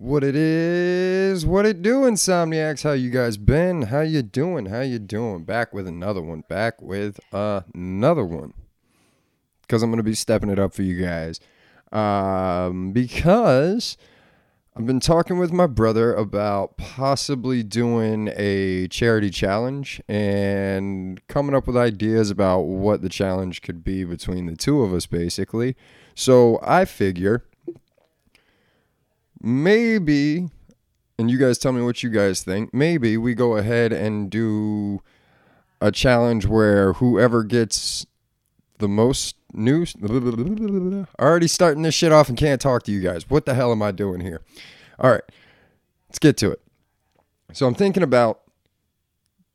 What 0.00 0.24
it 0.24 0.34
is, 0.34 1.44
what 1.44 1.66
it 1.66 1.82
do, 1.82 2.04
Insomniacs? 2.04 2.84
How 2.84 2.92
you 2.92 3.10
guys 3.10 3.36
been? 3.36 3.82
How 3.82 4.00
you 4.00 4.22
doing? 4.22 4.64
How 4.64 4.80
you 4.80 4.98
doing? 4.98 5.44
Back 5.44 5.74
with 5.74 5.86
another 5.86 6.22
one. 6.22 6.42
Back 6.48 6.80
with 6.80 7.20
another 7.34 8.24
one. 8.24 8.54
Because 9.60 9.82
I'm 9.82 9.90
gonna 9.90 10.02
be 10.02 10.14
stepping 10.14 10.48
it 10.48 10.58
up 10.58 10.72
for 10.72 10.80
you 10.80 11.04
guys. 11.04 11.38
Um, 11.92 12.92
because 12.92 13.98
I've 14.74 14.86
been 14.86 15.00
talking 15.00 15.38
with 15.38 15.52
my 15.52 15.66
brother 15.66 16.14
about 16.14 16.78
possibly 16.78 17.62
doing 17.62 18.32
a 18.36 18.88
charity 18.88 19.28
challenge 19.28 20.00
and 20.08 21.20
coming 21.28 21.54
up 21.54 21.66
with 21.66 21.76
ideas 21.76 22.30
about 22.30 22.60
what 22.60 23.02
the 23.02 23.10
challenge 23.10 23.60
could 23.60 23.84
be 23.84 24.04
between 24.04 24.46
the 24.46 24.56
two 24.56 24.80
of 24.80 24.94
us, 24.94 25.04
basically. 25.04 25.76
So 26.14 26.58
I 26.62 26.86
figure 26.86 27.44
maybe, 29.40 30.50
and 31.18 31.30
you 31.30 31.38
guys 31.38 31.58
tell 31.58 31.72
me 31.72 31.82
what 31.82 32.02
you 32.02 32.10
guys 32.10 32.42
think, 32.42 32.72
maybe 32.72 33.16
we 33.16 33.34
go 33.34 33.56
ahead 33.56 33.92
and 33.92 34.30
do 34.30 35.00
a 35.80 35.90
challenge 35.90 36.46
where 36.46 36.94
whoever 36.94 37.42
gets 37.42 38.06
the 38.78 38.88
most 38.88 39.36
news. 39.52 39.94
Already 41.20 41.46
starting 41.48 41.82
this 41.82 41.94
shit 41.94 42.12
off 42.12 42.28
and 42.28 42.36
can't 42.36 42.60
talk 42.60 42.82
to 42.84 42.92
you 42.92 43.00
guys. 43.00 43.28
What 43.28 43.46
the 43.46 43.54
hell 43.54 43.72
am 43.72 43.82
I 43.82 43.92
doing 43.92 44.20
here? 44.20 44.42
All 44.98 45.10
right, 45.10 45.22
let's 46.08 46.18
get 46.18 46.36
to 46.38 46.50
it. 46.50 46.60
So 47.52 47.66
I'm 47.66 47.74
thinking 47.74 48.02
about 48.02 48.40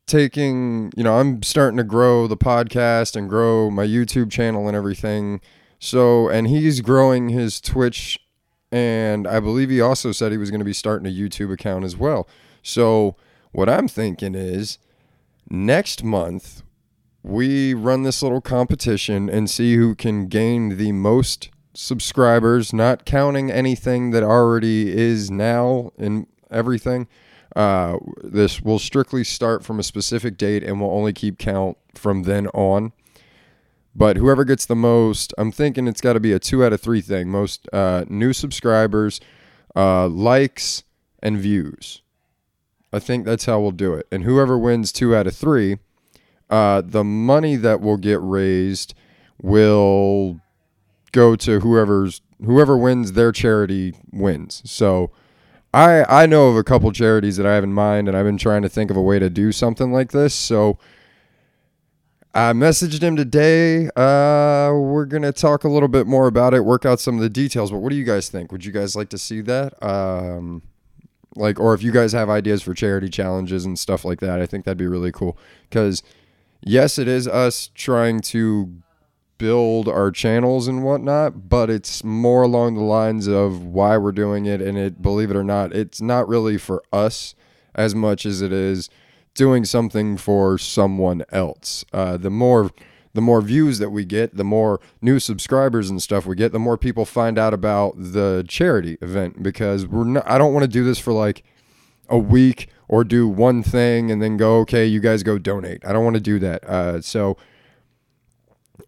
taking, 0.06 0.92
you 0.96 1.02
know, 1.02 1.18
I'm 1.18 1.42
starting 1.42 1.76
to 1.78 1.84
grow 1.84 2.26
the 2.26 2.36
podcast 2.36 3.16
and 3.16 3.28
grow 3.28 3.70
my 3.70 3.86
YouTube 3.86 4.30
channel 4.30 4.66
and 4.68 4.76
everything. 4.76 5.40
So, 5.78 6.28
and 6.28 6.46
he's 6.46 6.80
growing 6.80 7.28
his 7.28 7.60
Twitch 7.60 8.18
and 8.72 9.26
I 9.26 9.40
believe 9.40 9.70
he 9.70 9.80
also 9.80 10.12
said 10.12 10.32
he 10.32 10.38
was 10.38 10.50
going 10.50 10.60
to 10.60 10.64
be 10.64 10.72
starting 10.72 11.06
a 11.06 11.14
YouTube 11.14 11.52
account 11.52 11.84
as 11.84 11.96
well. 11.96 12.28
So, 12.62 13.16
what 13.52 13.68
I'm 13.68 13.88
thinking 13.88 14.34
is 14.34 14.78
next 15.48 16.02
month 16.02 16.62
we 17.26 17.74
run 17.74 18.04
this 18.04 18.22
little 18.22 18.40
competition 18.40 19.28
and 19.28 19.50
see 19.50 19.74
who 19.74 19.96
can 19.96 20.28
gain 20.28 20.76
the 20.76 20.92
most 20.92 21.50
subscribers, 21.74 22.72
not 22.72 23.04
counting 23.04 23.50
anything 23.50 24.12
that 24.12 24.22
already 24.22 24.96
is 24.96 25.28
now 25.28 25.90
and 25.98 26.28
everything. 26.52 27.08
Uh, 27.56 27.98
this 28.22 28.60
will 28.60 28.78
strictly 28.78 29.24
start 29.24 29.64
from 29.64 29.80
a 29.80 29.82
specific 29.82 30.36
date 30.36 30.62
and 30.62 30.80
will 30.80 30.90
only 30.90 31.12
keep 31.12 31.36
count 31.36 31.76
from 31.94 32.22
then 32.22 32.46
on. 32.48 32.92
But 33.96 34.18
whoever 34.18 34.44
gets 34.44 34.66
the 34.66 34.76
most, 34.76 35.32
I'm 35.38 35.50
thinking 35.50 35.88
it's 35.88 36.02
got 36.02 36.12
to 36.12 36.20
be 36.20 36.32
a 36.32 36.38
two 36.38 36.62
out 36.62 36.74
of 36.74 36.82
three 36.82 37.00
thing. 37.00 37.30
Most 37.30 37.66
uh, 37.72 38.04
new 38.08 38.34
subscribers, 38.34 39.20
uh, 39.74 40.06
likes, 40.06 40.84
and 41.22 41.38
views. 41.38 42.02
I 42.92 42.98
think 42.98 43.24
that's 43.24 43.46
how 43.46 43.58
we'll 43.58 43.70
do 43.70 43.94
it. 43.94 44.06
And 44.12 44.24
whoever 44.24 44.58
wins 44.58 44.92
two 44.92 45.16
out 45.16 45.26
of 45.26 45.34
three, 45.34 45.78
uh, 46.50 46.82
the 46.84 47.04
money 47.04 47.56
that 47.56 47.80
will 47.80 47.96
get 47.96 48.18
raised 48.20 48.92
will 49.40 50.40
go 51.12 51.34
to 51.34 51.60
whoever's 51.60 52.20
whoever 52.44 52.76
wins 52.76 53.12
their 53.12 53.32
charity 53.32 53.94
wins. 54.12 54.62
So 54.66 55.10
I 55.72 56.04
I 56.04 56.26
know 56.26 56.48
of 56.48 56.56
a 56.56 56.64
couple 56.64 56.92
charities 56.92 57.38
that 57.38 57.46
I 57.46 57.54
have 57.54 57.64
in 57.64 57.72
mind, 57.72 58.08
and 58.08 58.16
I've 58.16 58.26
been 58.26 58.36
trying 58.36 58.60
to 58.60 58.68
think 58.68 58.90
of 58.90 58.96
a 58.98 59.02
way 59.02 59.18
to 59.18 59.30
do 59.30 59.52
something 59.52 59.90
like 59.90 60.12
this. 60.12 60.34
So 60.34 60.78
I 62.36 62.52
messaged 62.52 63.00
him 63.00 63.16
today. 63.16 63.86
Uh, 63.96 64.70
we're 64.74 65.06
gonna 65.06 65.32
talk 65.32 65.64
a 65.64 65.70
little 65.70 65.88
bit 65.88 66.06
more 66.06 66.26
about 66.26 66.52
it, 66.52 66.66
work 66.66 66.84
out 66.84 67.00
some 67.00 67.14
of 67.14 67.22
the 67.22 67.30
details. 67.30 67.70
But 67.70 67.78
what 67.78 67.88
do 67.88 67.96
you 67.96 68.04
guys 68.04 68.28
think? 68.28 68.52
Would 68.52 68.62
you 68.62 68.72
guys 68.72 68.94
like 68.94 69.08
to 69.08 69.16
see 69.16 69.40
that? 69.40 69.82
Um, 69.82 70.60
like, 71.34 71.58
or 71.58 71.72
if 71.72 71.82
you 71.82 71.92
guys 71.92 72.12
have 72.12 72.28
ideas 72.28 72.62
for 72.62 72.74
charity 72.74 73.08
challenges 73.08 73.64
and 73.64 73.78
stuff 73.78 74.04
like 74.04 74.20
that, 74.20 74.38
I 74.42 74.44
think 74.44 74.66
that'd 74.66 74.76
be 74.76 74.86
really 74.86 75.12
cool. 75.12 75.38
Because 75.70 76.02
yes, 76.60 76.98
it 76.98 77.08
is 77.08 77.26
us 77.26 77.70
trying 77.74 78.20
to 78.20 78.70
build 79.38 79.88
our 79.88 80.10
channels 80.10 80.68
and 80.68 80.84
whatnot, 80.84 81.48
but 81.48 81.70
it's 81.70 82.04
more 82.04 82.42
along 82.42 82.74
the 82.74 82.82
lines 82.82 83.26
of 83.26 83.64
why 83.64 83.96
we're 83.96 84.12
doing 84.12 84.44
it. 84.44 84.60
And 84.60 84.76
it, 84.76 85.00
believe 85.00 85.30
it 85.30 85.36
or 85.38 85.44
not, 85.44 85.74
it's 85.74 86.02
not 86.02 86.28
really 86.28 86.58
for 86.58 86.82
us 86.92 87.34
as 87.74 87.94
much 87.94 88.26
as 88.26 88.42
it 88.42 88.52
is 88.52 88.90
doing 89.36 89.64
something 89.64 90.16
for 90.16 90.58
someone 90.58 91.24
else. 91.30 91.84
Uh, 91.92 92.16
the 92.16 92.30
more 92.30 92.70
the 93.14 93.22
more 93.22 93.40
views 93.40 93.78
that 93.78 93.88
we 93.88 94.04
get, 94.04 94.36
the 94.36 94.44
more 94.44 94.78
new 95.00 95.18
subscribers 95.18 95.88
and 95.88 96.02
stuff 96.02 96.26
we 96.26 96.36
get, 96.36 96.52
the 96.52 96.58
more 96.58 96.76
people 96.76 97.06
find 97.06 97.38
out 97.38 97.54
about 97.54 97.94
the 97.96 98.44
charity 98.46 98.98
event 99.00 99.42
because 99.42 99.86
we're 99.86 100.04
not, 100.04 100.28
I 100.28 100.36
don't 100.36 100.52
want 100.52 100.64
to 100.64 100.68
do 100.68 100.84
this 100.84 100.98
for 100.98 101.14
like 101.14 101.42
a 102.10 102.18
week 102.18 102.68
or 102.88 103.04
do 103.04 103.26
one 103.26 103.62
thing 103.62 104.10
and 104.10 104.20
then 104.20 104.36
go 104.36 104.58
okay, 104.58 104.84
you 104.84 105.00
guys 105.00 105.22
go 105.22 105.38
donate. 105.38 105.82
I 105.86 105.94
don't 105.94 106.04
want 106.04 106.16
to 106.16 106.20
do 106.20 106.38
that. 106.40 106.62
Uh, 106.64 107.00
so 107.00 107.38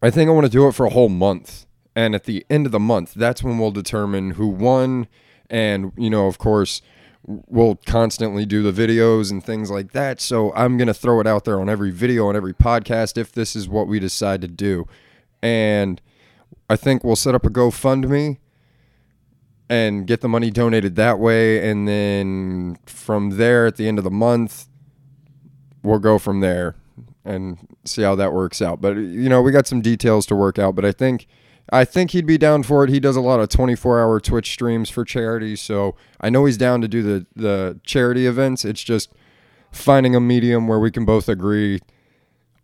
I 0.03 0.11
think 0.11 0.29
I 0.29 0.31
want 0.31 0.45
to 0.45 0.51
do 0.51 0.67
it 0.67 0.73
for 0.73 0.85
a 0.85 0.91
whole 0.91 1.09
month. 1.09 1.65
And 1.95 2.13
at 2.13 2.25
the 2.25 2.45
end 2.51 2.67
of 2.67 2.71
the 2.71 2.79
month, 2.79 3.15
that's 3.15 3.41
when 3.41 3.57
we'll 3.57 3.71
determine 3.71 4.31
who 4.31 4.47
won 4.47 5.07
and 5.49 5.91
you 5.97 6.09
know, 6.11 6.27
of 6.27 6.37
course, 6.37 6.83
we'll 7.25 7.75
constantly 7.85 8.45
do 8.45 8.63
the 8.63 8.71
videos 8.71 9.29
and 9.31 9.43
things 9.43 9.69
like 9.69 9.91
that. 9.91 10.19
So 10.21 10.53
I'm 10.53 10.77
going 10.77 10.87
to 10.87 10.93
throw 10.93 11.19
it 11.19 11.27
out 11.27 11.45
there 11.45 11.59
on 11.59 11.69
every 11.69 11.91
video, 11.91 12.27
on 12.27 12.35
every 12.35 12.53
podcast, 12.53 13.17
if 13.17 13.31
this 13.31 13.55
is 13.55 13.67
what 13.67 13.87
we 13.87 13.99
decide 13.99 14.41
to 14.41 14.47
do. 14.47 14.87
And 15.41 16.01
I 16.69 16.75
think 16.75 17.03
we'll 17.03 17.15
set 17.15 17.35
up 17.35 17.45
a 17.45 17.49
GoFundMe 17.49 18.37
and 19.69 20.07
get 20.07 20.21
the 20.21 20.27
money 20.27 20.49
donated 20.49 20.95
that 20.95 21.19
way. 21.19 21.69
And 21.69 21.87
then 21.87 22.77
from 22.85 23.31
there, 23.31 23.67
at 23.67 23.75
the 23.75 23.87
end 23.87 23.97
of 23.97 24.03
the 24.03 24.11
month, 24.11 24.67
we'll 25.83 25.99
go 25.99 26.17
from 26.17 26.39
there 26.39 26.75
and 27.23 27.59
see 27.85 28.01
how 28.01 28.15
that 28.15 28.33
works 28.33 28.61
out. 28.61 28.81
But, 28.81 28.95
you 28.97 29.29
know, 29.29 29.41
we 29.41 29.51
got 29.51 29.67
some 29.67 29.81
details 29.81 30.25
to 30.27 30.35
work 30.35 30.57
out. 30.57 30.73
But 30.73 30.85
I 30.85 30.91
think 30.91 31.27
I 31.71 31.85
think 31.85 32.11
he'd 32.11 32.25
be 32.25 32.37
down 32.37 32.63
for 32.63 32.83
it. 32.83 32.89
He 32.89 32.99
does 32.99 33.15
a 33.15 33.21
lot 33.21 33.39
of 33.39 33.49
24 33.49 33.99
hour 33.99 34.19
Twitch 34.19 34.51
streams 34.51 34.89
for 34.89 35.05
charity, 35.05 35.55
so 35.55 35.95
I 36.19 36.29
know 36.29 36.45
he's 36.45 36.57
down 36.57 36.81
to 36.81 36.87
do 36.87 37.03
the 37.03 37.25
the 37.35 37.79
charity 37.83 38.25
events. 38.25 38.65
It's 38.65 38.83
just 38.83 39.13
finding 39.71 40.15
a 40.15 40.19
medium 40.19 40.67
where 40.67 40.79
we 40.79 40.91
can 40.91 41.05
both 41.05 41.29
agree 41.29 41.79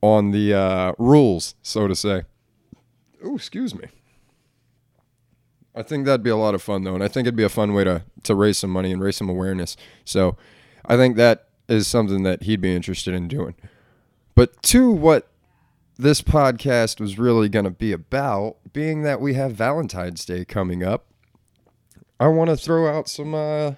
on 0.01 0.31
the 0.31 0.53
uh, 0.53 0.93
rules, 0.97 1.55
so 1.61 1.87
to 1.87 1.95
say. 1.95 2.23
Oh, 3.23 3.35
excuse 3.35 3.75
me. 3.75 3.85
I 5.75 5.83
think 5.83 6.05
that'd 6.05 6.23
be 6.23 6.29
a 6.29 6.37
lot 6.37 6.55
of 6.55 6.61
fun 6.61 6.83
though, 6.83 6.95
and 6.95 7.03
I 7.03 7.07
think 7.07 7.27
it'd 7.27 7.35
be 7.35 7.43
a 7.43 7.49
fun 7.49 7.73
way 7.73 7.83
to 7.83 8.03
to 8.23 8.33
raise 8.33 8.57
some 8.57 8.71
money 8.71 8.91
and 8.91 9.01
raise 9.01 9.17
some 9.17 9.29
awareness. 9.29 9.77
So, 10.03 10.37
I 10.85 10.95
think 10.95 11.15
that 11.17 11.49
is 11.67 11.87
something 11.87 12.23
that 12.23 12.43
he'd 12.43 12.61
be 12.61 12.75
interested 12.75 13.13
in 13.13 13.27
doing. 13.27 13.55
But 14.35 14.61
to 14.63 14.91
what 14.91 15.29
this 15.97 16.21
podcast 16.21 16.99
was 16.99 17.17
really 17.17 17.49
going 17.49 17.65
to 17.65 17.71
be 17.71 17.91
about, 17.91 18.57
being 18.75 19.03
that 19.03 19.21
we 19.21 19.33
have 19.35 19.53
Valentine's 19.53 20.25
Day 20.25 20.43
coming 20.43 20.83
up, 20.83 21.05
I 22.19 22.27
want 22.27 22.49
to 22.49 22.57
throw 22.57 22.87
out 22.87 23.07
some 23.07 23.33
uh, 23.33 23.75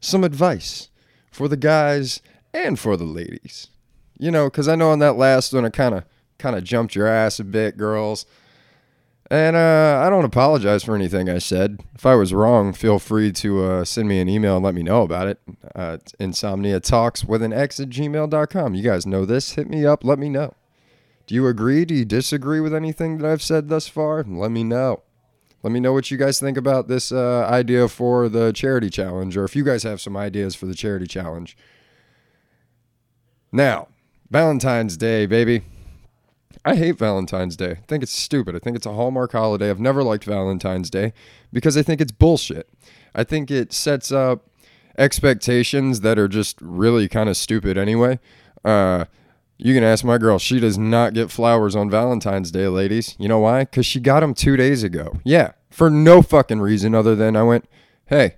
some 0.00 0.24
advice 0.24 0.88
for 1.30 1.46
the 1.46 1.56
guys 1.56 2.20
and 2.52 2.78
for 2.78 2.96
the 2.96 3.04
ladies. 3.04 3.68
You 4.18 4.30
know, 4.32 4.46
because 4.46 4.66
I 4.66 4.74
know 4.74 4.90
on 4.90 4.98
that 5.00 5.16
last 5.16 5.52
one 5.52 5.66
I 5.66 5.68
kind 5.68 5.94
of 5.94 6.04
kind 6.38 6.56
of 6.56 6.64
jumped 6.64 6.96
your 6.96 7.06
ass 7.06 7.38
a 7.38 7.44
bit, 7.44 7.76
girls. 7.76 8.26
And 9.30 9.56
uh, 9.56 10.02
I 10.02 10.08
don't 10.08 10.24
apologize 10.24 10.82
for 10.82 10.94
anything 10.94 11.28
I 11.28 11.36
said. 11.36 11.84
If 11.94 12.06
I 12.06 12.14
was 12.14 12.32
wrong, 12.32 12.72
feel 12.72 12.98
free 12.98 13.30
to 13.32 13.62
uh, 13.62 13.84
send 13.84 14.08
me 14.08 14.20
an 14.20 14.28
email 14.30 14.56
and 14.56 14.64
let 14.64 14.74
me 14.74 14.82
know 14.82 15.02
about 15.02 15.28
it. 15.28 15.38
Uh, 15.74 15.98
insomnia 16.18 16.80
talks 16.80 17.22
with 17.22 17.42
an 17.42 17.52
X 17.52 17.78
at 17.78 17.90
gmail.com. 17.90 18.74
You 18.74 18.82
guys 18.82 19.04
know 19.04 19.26
this. 19.26 19.52
Hit 19.52 19.68
me 19.68 19.84
up. 19.84 20.02
Let 20.02 20.18
me 20.18 20.30
know. 20.30 20.54
Do 21.28 21.34
you 21.34 21.46
agree? 21.46 21.84
Do 21.84 21.94
you 21.94 22.06
disagree 22.06 22.58
with 22.58 22.74
anything 22.74 23.18
that 23.18 23.30
I've 23.30 23.42
said 23.42 23.68
thus 23.68 23.86
far? 23.86 24.24
Let 24.24 24.50
me 24.50 24.64
know. 24.64 25.02
Let 25.62 25.72
me 25.72 25.78
know 25.78 25.92
what 25.92 26.10
you 26.10 26.16
guys 26.16 26.40
think 26.40 26.56
about 26.56 26.88
this 26.88 27.12
uh, 27.12 27.46
idea 27.46 27.86
for 27.88 28.30
the 28.30 28.50
charity 28.50 28.88
challenge, 28.88 29.36
or 29.36 29.44
if 29.44 29.54
you 29.54 29.62
guys 29.62 29.82
have 29.82 30.00
some 30.00 30.16
ideas 30.16 30.54
for 30.54 30.64
the 30.64 30.74
charity 30.74 31.06
challenge. 31.06 31.54
Now, 33.52 33.88
Valentine's 34.30 34.96
Day, 34.96 35.26
baby. 35.26 35.64
I 36.64 36.76
hate 36.76 36.96
Valentine's 36.96 37.56
Day. 37.56 37.72
I 37.72 37.84
think 37.86 38.02
it's 38.02 38.12
stupid. 38.12 38.56
I 38.56 38.58
think 38.58 38.74
it's 38.74 38.86
a 38.86 38.94
Hallmark 38.94 39.32
holiday. 39.32 39.68
I've 39.68 39.78
never 39.78 40.02
liked 40.02 40.24
Valentine's 40.24 40.88
Day 40.88 41.12
because 41.52 41.76
I 41.76 41.82
think 41.82 42.00
it's 42.00 42.12
bullshit. 42.12 42.70
I 43.14 43.22
think 43.22 43.50
it 43.50 43.74
sets 43.74 44.10
up 44.10 44.48
expectations 44.96 46.00
that 46.00 46.18
are 46.18 46.28
just 46.28 46.56
really 46.62 47.06
kind 47.06 47.28
of 47.28 47.36
stupid 47.36 47.76
anyway. 47.76 48.18
Uh, 48.64 49.04
you 49.58 49.74
can 49.74 49.82
ask 49.82 50.04
my 50.04 50.18
girl. 50.18 50.38
She 50.38 50.60
does 50.60 50.78
not 50.78 51.14
get 51.14 51.30
flowers 51.30 51.74
on 51.74 51.90
Valentine's 51.90 52.50
Day, 52.52 52.68
ladies. 52.68 53.16
You 53.18 53.28
know 53.28 53.40
why? 53.40 53.60
Because 53.60 53.84
she 53.84 54.00
got 54.00 54.20
them 54.20 54.32
two 54.32 54.56
days 54.56 54.84
ago. 54.84 55.18
Yeah, 55.24 55.52
for 55.68 55.90
no 55.90 56.22
fucking 56.22 56.60
reason 56.60 56.94
other 56.94 57.16
than 57.16 57.36
I 57.36 57.42
went, 57.42 57.68
hey, 58.06 58.36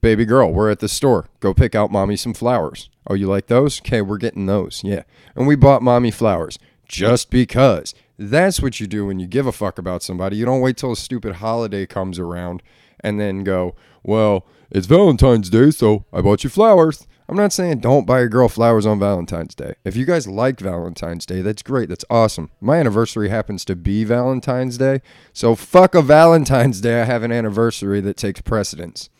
baby 0.00 0.24
girl, 0.24 0.52
we're 0.52 0.70
at 0.70 0.78
the 0.78 0.88
store. 0.88 1.26
Go 1.40 1.52
pick 1.52 1.74
out 1.74 1.90
mommy 1.90 2.16
some 2.16 2.34
flowers. 2.34 2.88
Oh, 3.06 3.14
you 3.14 3.26
like 3.26 3.48
those? 3.48 3.80
Okay, 3.80 4.00
we're 4.00 4.18
getting 4.18 4.46
those. 4.46 4.82
Yeah. 4.84 5.02
And 5.34 5.48
we 5.48 5.56
bought 5.56 5.82
mommy 5.82 6.12
flowers 6.12 6.58
just 6.86 7.30
because. 7.30 7.94
That's 8.16 8.60
what 8.60 8.78
you 8.78 8.86
do 8.86 9.06
when 9.06 9.18
you 9.18 9.26
give 9.26 9.46
a 9.46 9.52
fuck 9.52 9.78
about 9.78 10.02
somebody. 10.02 10.36
You 10.36 10.44
don't 10.44 10.60
wait 10.60 10.76
till 10.76 10.92
a 10.92 10.96
stupid 10.96 11.36
holiday 11.36 11.86
comes 11.86 12.18
around 12.18 12.62
and 13.00 13.18
then 13.18 13.44
go, 13.44 13.74
well, 14.02 14.46
it's 14.70 14.86
Valentine's 14.86 15.50
Day, 15.50 15.70
so 15.70 16.04
I 16.12 16.20
bought 16.20 16.44
you 16.44 16.50
flowers. 16.50 17.06
I'm 17.30 17.36
not 17.36 17.52
saying 17.52 17.78
don't 17.78 18.06
buy 18.06 18.18
your 18.18 18.28
girl 18.28 18.48
flowers 18.48 18.84
on 18.84 18.98
Valentine's 18.98 19.54
Day. 19.54 19.74
If 19.84 19.94
you 19.94 20.04
guys 20.04 20.26
like 20.26 20.58
Valentine's 20.58 21.24
Day, 21.24 21.42
that's 21.42 21.62
great. 21.62 21.88
That's 21.88 22.04
awesome. 22.10 22.50
My 22.60 22.78
anniversary 22.78 23.28
happens 23.28 23.64
to 23.66 23.76
be 23.76 24.02
Valentine's 24.02 24.76
Day. 24.76 25.00
So 25.32 25.54
fuck 25.54 25.94
a 25.94 26.02
Valentine's 26.02 26.80
Day. 26.80 27.00
I 27.00 27.04
have 27.04 27.22
an 27.22 27.30
anniversary 27.30 28.00
that 28.00 28.16
takes 28.16 28.40
precedence. 28.40 29.10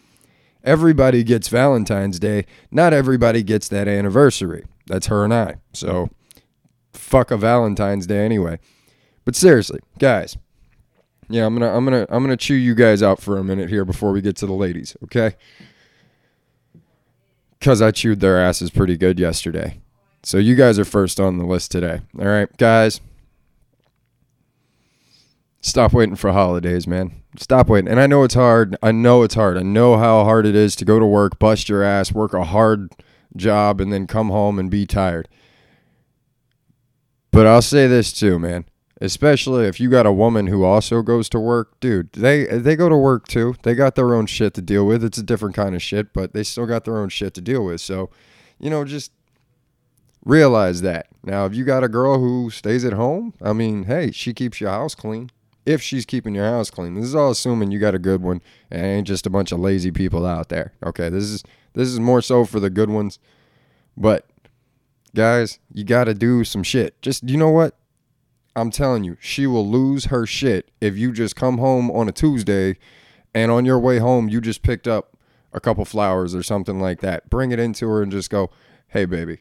Everybody 0.65 1.23
gets 1.23 1.47
Valentine's 1.47 2.19
Day. 2.19 2.47
Not 2.73 2.93
everybody 2.93 3.45
gets 3.45 3.69
that 3.69 3.87
anniversary. 3.87 4.65
That's 4.89 5.07
her 5.07 5.23
and 5.23 5.33
I. 5.33 5.59
So 5.73 6.11
fuck 6.93 7.31
a 7.31 7.37
Valentine's 7.37 8.09
Day 8.09 8.25
anyway. 8.25 8.59
But 9.25 9.37
seriously, 9.37 9.79
guys. 10.01 10.37
Yeah, 11.29 11.47
I'm 11.47 11.61
to 11.61 11.69
I'm 11.69 11.87
to 11.87 12.07
I'm 12.11 12.27
to 12.27 12.37
chew 12.37 12.55
you 12.55 12.75
guys 12.75 13.05
out 13.05 13.23
for 13.23 13.39
a 13.39 13.45
minute 13.45 13.69
here 13.69 13.85
before 13.85 14.11
we 14.11 14.21
get 14.21 14.35
to 14.39 14.47
the 14.47 14.53
ladies, 14.53 14.97
okay? 15.05 15.37
Because 17.61 17.83
I 17.83 17.91
chewed 17.91 18.21
their 18.21 18.41
asses 18.41 18.71
pretty 18.71 18.97
good 18.97 19.21
yesterday. 19.21 19.79
So 20.23 20.39
you 20.39 20.57
guys 20.57 20.79
are 20.79 20.85
first 20.85 21.21
on 21.21 21.39
the 21.39 21.45
list 21.45 21.71
today. 21.71 22.01
All 22.19 22.27
right, 22.27 22.55
guys. 22.57 23.01
Stop 25.61 25.93
waiting 25.93 26.17
for 26.17 26.33
holidays, 26.33 26.87
man. 26.87 27.23
Stop 27.37 27.69
waiting. 27.69 27.91
And 27.91 28.01
I 28.01 28.07
know 28.07 28.25
it's 28.25 28.35
hard. 28.35 28.77
I 28.83 28.93
know 28.93 29.23
it's 29.23 29.35
hard. 29.35 29.59
I 29.59 29.63
know 29.63 29.99
how 29.99 30.25
hard 30.25 30.47
it 30.47 30.57
is 30.57 30.75
to 30.77 30.87
go 30.87 30.99
to 30.99 31.05
work, 31.05 31.39
bust 31.39 31.69
your 31.69 31.83
ass, 31.83 32.13
work 32.13 32.33
a 32.33 32.45
hard 32.45 32.91
job, 33.37 33.81
and 33.81 33.93
then 33.93 34.07
come 34.07 34.31
home 34.31 34.59
and 34.59 34.71
be 34.71 34.87
tired. 34.87 35.29
But 37.31 37.47
I'll 37.47 37.63
say 37.63 37.87
this 37.87 38.13
too, 38.13 38.39
man 38.39 38.65
especially 39.01 39.67
if 39.67 39.81
you 39.81 39.89
got 39.89 40.07
a 40.07 40.13
woman 40.13 40.47
who 40.47 40.65
also 40.65 41.03
goes 41.03 41.29
to 41.31 41.41
work. 41.41 41.79
Dude 41.81 42.13
they 42.13 42.45
they 42.45 42.77
go 42.77 42.89
to 42.89 42.97
work 42.97 43.29
too. 43.29 43.55
They 43.63 43.75
got 43.75 43.95
their 43.95 44.15
own 44.15 44.27
shit 44.27 44.55
to 44.55 44.63
deal 44.63 44.87
with. 44.87 45.03
It's 45.03 45.19
a 45.19 45.23
different 45.23 45.55
kind 45.55 45.75
of 45.75 45.83
shit 45.83 46.13
but 46.13 46.33
they 46.33 46.43
still 46.43 46.67
got 46.67 46.85
their 46.85 46.99
own 46.99 47.09
shit 47.09 47.35
to 47.35 47.41
deal 47.41 47.65
with. 47.65 47.81
So 47.81 48.11
you 48.59 48.71
know 48.71 48.85
just 48.85 49.13
realize 50.25 50.83
that. 50.83 51.09
Now 51.25 51.47
if 51.47 51.55
you 51.55 51.65
got 51.65 51.85
a 51.85 51.89
girl 51.89 52.19
who 52.19 52.51
stays 52.51 52.85
at 52.85 52.93
home 52.93 53.33
i 53.43 53.53
mean 53.53 53.85
hey 53.85 54.11
she 54.11 54.35
keeps 54.35 54.61
your 54.61 54.71
house 54.71 54.95
clean 54.95 55.31
if 55.67 55.83
she's 55.83 56.05
keeping 56.05 56.35
your 56.35 56.47
house 56.47 56.71
clean. 56.71 56.95
This 56.95 57.05
is 57.05 57.15
all 57.15 57.31
assuming 57.31 57.71
you 57.71 57.79
got 57.79 57.95
a 57.95 57.99
good 57.99 58.23
one 58.23 58.43
and 58.71 58.85
ain't 58.85 59.07
just 59.07 59.27
a 59.27 59.31
bunch 59.31 59.53
of 59.53 59.61
lazy 59.61 59.91
people 59.91 60.27
out 60.27 60.51
there. 60.51 60.73
Okay 60.85 61.09
this 61.09 61.25
is 61.25 61.43
this 61.73 61.89
is 61.89 62.01
more 62.01 62.21
so 62.21 62.45
for 62.45 62.61
the 62.61 62.71
good 62.71 62.91
ones. 62.91 63.19
But 63.97 64.27
guys 65.15 65.59
you 65.73 65.85
got 65.85 66.05
to 66.05 66.15
do 66.15 66.45
some 66.45 66.63
shit. 66.63 67.01
Just 67.01 67.29
you 67.29 67.39
know 67.39 67.51
what 67.51 67.80
I'm 68.61 68.71
telling 68.71 69.05
you, 69.05 69.17
she 69.21 69.47
will 69.47 69.67
lose 69.67 70.07
her 70.07 70.27
shit 70.27 70.71
if 70.81 70.97
you 70.97 71.13
just 71.13 71.35
come 71.35 71.59
home 71.59 71.91
on 71.91 72.09
a 72.09 72.13
Tuesday 72.13 72.77
and 73.35 73.51
on 73.51 73.65
your 73.65 73.79
way 73.79 73.99
home 73.99 74.29
you 74.29 74.41
just 74.41 74.63
picked 74.63 74.87
up 74.87 75.17
a 75.53 75.61
couple 75.61 75.85
flowers 75.85 76.35
or 76.35 76.43
something 76.43 76.79
like 76.79 77.01
that. 77.01 77.31
Bring 77.31 77.53
it 77.53 77.59
into 77.59 77.89
her 77.89 78.03
and 78.03 78.13
just 78.13 78.29
go, 78.31 78.51
"Hey 78.89 79.05
baby, 79.07 79.39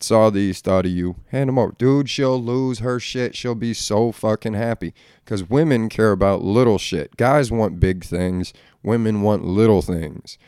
saw 0.00 0.30
these, 0.30 0.60
thought 0.60 0.86
of 0.86 0.92
you. 0.92 1.16
Hand 1.28 1.48
them 1.48 1.58
over." 1.58 1.74
Dude, 1.76 2.08
she'll 2.08 2.42
lose 2.42 2.78
her 2.78 2.98
shit. 2.98 3.36
She'll 3.36 3.54
be 3.54 3.74
so 3.74 4.12
fucking 4.12 4.54
happy 4.54 4.94
cuz 5.26 5.48
women 5.48 5.88
care 5.88 6.12
about 6.12 6.42
little 6.42 6.78
shit. 6.78 7.16
Guys 7.16 7.52
want 7.52 7.80
big 7.80 8.02
things, 8.02 8.52
women 8.82 9.22
want 9.22 9.44
little 9.44 9.82
things. 9.82 10.38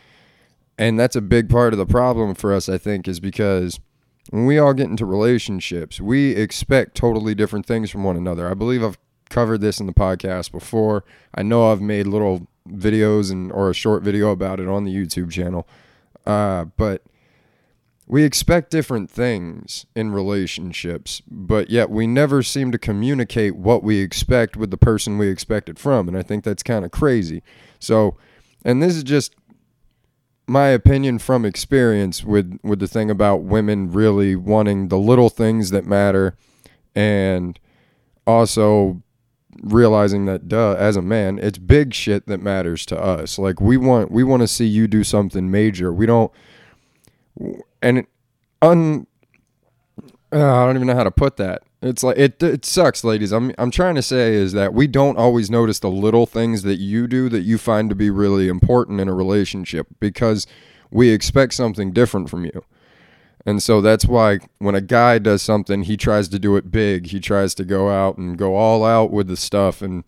And 0.78 0.98
that's 0.98 1.16
a 1.16 1.20
big 1.20 1.48
part 1.48 1.72
of 1.72 1.78
the 1.78 1.86
problem 1.86 2.34
for 2.34 2.52
us, 2.52 2.68
I 2.68 2.78
think, 2.78 3.06
is 3.06 3.20
because 3.20 3.78
when 4.30 4.46
we 4.46 4.58
all 4.58 4.72
get 4.72 4.88
into 4.88 5.04
relationships, 5.04 6.00
we 6.00 6.32
expect 6.32 6.96
totally 6.96 7.34
different 7.34 7.66
things 7.66 7.90
from 7.90 8.04
one 8.04 8.16
another. 8.16 8.48
I 8.48 8.54
believe 8.54 8.82
I've 8.82 8.98
covered 9.28 9.60
this 9.60 9.80
in 9.80 9.86
the 9.86 9.92
podcast 9.92 10.52
before. 10.52 11.04
I 11.34 11.42
know 11.42 11.70
I've 11.70 11.80
made 11.80 12.06
little 12.06 12.46
videos 12.68 13.30
and 13.30 13.52
or 13.52 13.70
a 13.70 13.74
short 13.74 14.02
video 14.02 14.30
about 14.30 14.60
it 14.60 14.68
on 14.68 14.84
the 14.84 14.94
YouTube 14.94 15.30
channel. 15.30 15.68
Uh, 16.26 16.64
but 16.76 17.02
we 18.06 18.22
expect 18.22 18.70
different 18.70 19.10
things 19.10 19.86
in 19.94 20.12
relationships, 20.12 21.22
but 21.26 21.70
yet 21.70 21.90
we 21.90 22.06
never 22.06 22.42
seem 22.42 22.70
to 22.72 22.78
communicate 22.78 23.56
what 23.56 23.82
we 23.82 24.00
expect 24.00 24.56
with 24.56 24.70
the 24.70 24.76
person 24.76 25.18
we 25.18 25.28
expect 25.28 25.68
it 25.68 25.78
from. 25.78 26.08
And 26.08 26.16
I 26.16 26.22
think 26.22 26.44
that's 26.44 26.62
kind 26.62 26.84
of 26.84 26.90
crazy. 26.90 27.42
So, 27.78 28.16
and 28.64 28.82
this 28.82 28.94
is 28.94 29.04
just 29.04 29.34
my 30.46 30.68
opinion 30.68 31.18
from 31.18 31.44
experience 31.44 32.24
with 32.24 32.58
with 32.62 32.78
the 32.78 32.86
thing 32.86 33.10
about 33.10 33.42
women 33.42 33.90
really 33.90 34.36
wanting 34.36 34.88
the 34.88 34.98
little 34.98 35.30
things 35.30 35.70
that 35.70 35.86
matter 35.86 36.36
and 36.94 37.58
also 38.26 39.02
realizing 39.62 40.26
that 40.26 40.48
duh 40.48 40.74
as 40.78 40.96
a 40.96 41.02
man 41.02 41.38
it's 41.38 41.58
big 41.58 41.94
shit 41.94 42.26
that 42.26 42.40
matters 42.40 42.84
to 42.86 43.00
us. 43.00 43.38
Like 43.38 43.60
we 43.60 43.76
want 43.76 44.10
we 44.10 44.24
want 44.24 44.42
to 44.42 44.48
see 44.48 44.66
you 44.66 44.86
do 44.86 45.04
something 45.04 45.50
major. 45.50 45.92
We 45.92 46.06
don't 46.06 46.30
and 47.80 48.06
un 48.60 49.06
uh, 50.32 50.62
I 50.62 50.66
don't 50.66 50.76
even 50.76 50.88
know 50.88 50.96
how 50.96 51.04
to 51.04 51.10
put 51.10 51.36
that 51.36 51.62
it's 51.84 52.02
like 52.02 52.16
it 52.16 52.42
it 52.42 52.64
sucks, 52.64 53.04
ladies. 53.04 53.30
I'm 53.30 53.52
I'm 53.58 53.70
trying 53.70 53.94
to 53.96 54.02
say 54.02 54.34
is 54.34 54.52
that 54.52 54.72
we 54.72 54.86
don't 54.86 55.18
always 55.18 55.50
notice 55.50 55.78
the 55.78 55.90
little 55.90 56.24
things 56.24 56.62
that 56.62 56.78
you 56.78 57.06
do 57.06 57.28
that 57.28 57.42
you 57.42 57.58
find 57.58 57.90
to 57.90 57.94
be 57.94 58.08
really 58.10 58.48
important 58.48 59.00
in 59.00 59.08
a 59.08 59.14
relationship 59.14 59.86
because 60.00 60.46
we 60.90 61.10
expect 61.10 61.52
something 61.54 61.92
different 61.92 62.30
from 62.30 62.44
you. 62.44 62.64
And 63.44 63.62
so 63.62 63.82
that's 63.82 64.06
why 64.06 64.38
when 64.58 64.74
a 64.74 64.80
guy 64.80 65.18
does 65.18 65.42
something, 65.42 65.82
he 65.82 65.98
tries 65.98 66.28
to 66.28 66.38
do 66.38 66.56
it 66.56 66.70
big. 66.70 67.08
He 67.08 67.20
tries 67.20 67.54
to 67.56 67.64
go 67.64 67.90
out 67.90 68.16
and 68.16 68.38
go 68.38 68.56
all 68.56 68.84
out 68.84 69.10
with 69.10 69.28
the 69.28 69.36
stuff 69.36 69.82
and 69.82 70.04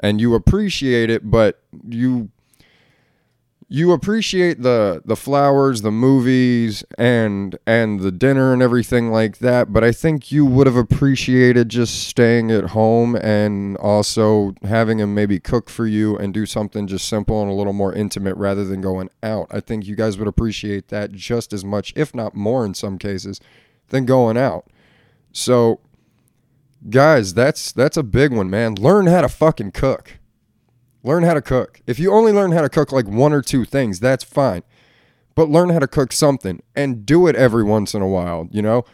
and 0.00 0.20
you 0.20 0.34
appreciate 0.34 1.10
it, 1.10 1.30
but 1.30 1.62
you 1.88 2.30
you 3.72 3.92
appreciate 3.92 4.62
the 4.62 5.00
the 5.04 5.14
flowers, 5.14 5.82
the 5.82 5.92
movies, 5.92 6.82
and 6.98 7.56
and 7.68 8.00
the 8.00 8.10
dinner 8.10 8.52
and 8.52 8.60
everything 8.60 9.12
like 9.12 9.38
that. 9.38 9.72
But 9.72 9.84
I 9.84 9.92
think 9.92 10.32
you 10.32 10.44
would 10.44 10.66
have 10.66 10.74
appreciated 10.74 11.68
just 11.68 12.08
staying 12.08 12.50
at 12.50 12.70
home 12.70 13.14
and 13.14 13.76
also 13.76 14.54
having 14.64 14.98
him 14.98 15.14
maybe 15.14 15.38
cook 15.38 15.70
for 15.70 15.86
you 15.86 16.18
and 16.18 16.34
do 16.34 16.46
something 16.46 16.88
just 16.88 17.08
simple 17.08 17.40
and 17.40 17.48
a 17.50 17.54
little 17.54 17.72
more 17.72 17.94
intimate 17.94 18.36
rather 18.36 18.64
than 18.64 18.80
going 18.80 19.08
out. 19.22 19.46
I 19.52 19.60
think 19.60 19.86
you 19.86 19.94
guys 19.94 20.18
would 20.18 20.28
appreciate 20.28 20.88
that 20.88 21.12
just 21.12 21.52
as 21.52 21.64
much, 21.64 21.92
if 21.94 22.12
not 22.12 22.34
more, 22.34 22.64
in 22.64 22.74
some 22.74 22.98
cases, 22.98 23.40
than 23.90 24.04
going 24.04 24.36
out. 24.36 24.66
So, 25.30 25.78
guys, 26.88 27.34
that's 27.34 27.70
that's 27.70 27.96
a 27.96 28.02
big 28.02 28.32
one, 28.32 28.50
man. 28.50 28.74
Learn 28.74 29.06
how 29.06 29.20
to 29.20 29.28
fucking 29.28 29.70
cook. 29.70 30.18
Learn 31.02 31.22
how 31.22 31.34
to 31.34 31.42
cook. 31.42 31.80
If 31.86 31.98
you 31.98 32.12
only 32.12 32.32
learn 32.32 32.52
how 32.52 32.62
to 32.62 32.68
cook 32.68 32.92
like 32.92 33.06
one 33.06 33.32
or 33.32 33.42
two 33.42 33.64
things, 33.64 34.00
that's 34.00 34.24
fine. 34.24 34.62
But 35.34 35.48
learn 35.48 35.70
how 35.70 35.78
to 35.78 35.88
cook 35.88 36.12
something 36.12 36.62
and 36.74 37.06
do 37.06 37.26
it 37.26 37.36
every 37.36 37.64
once 37.64 37.94
in 37.94 38.02
a 38.02 38.08
while, 38.08 38.48
you 38.50 38.60
know? 38.60 38.84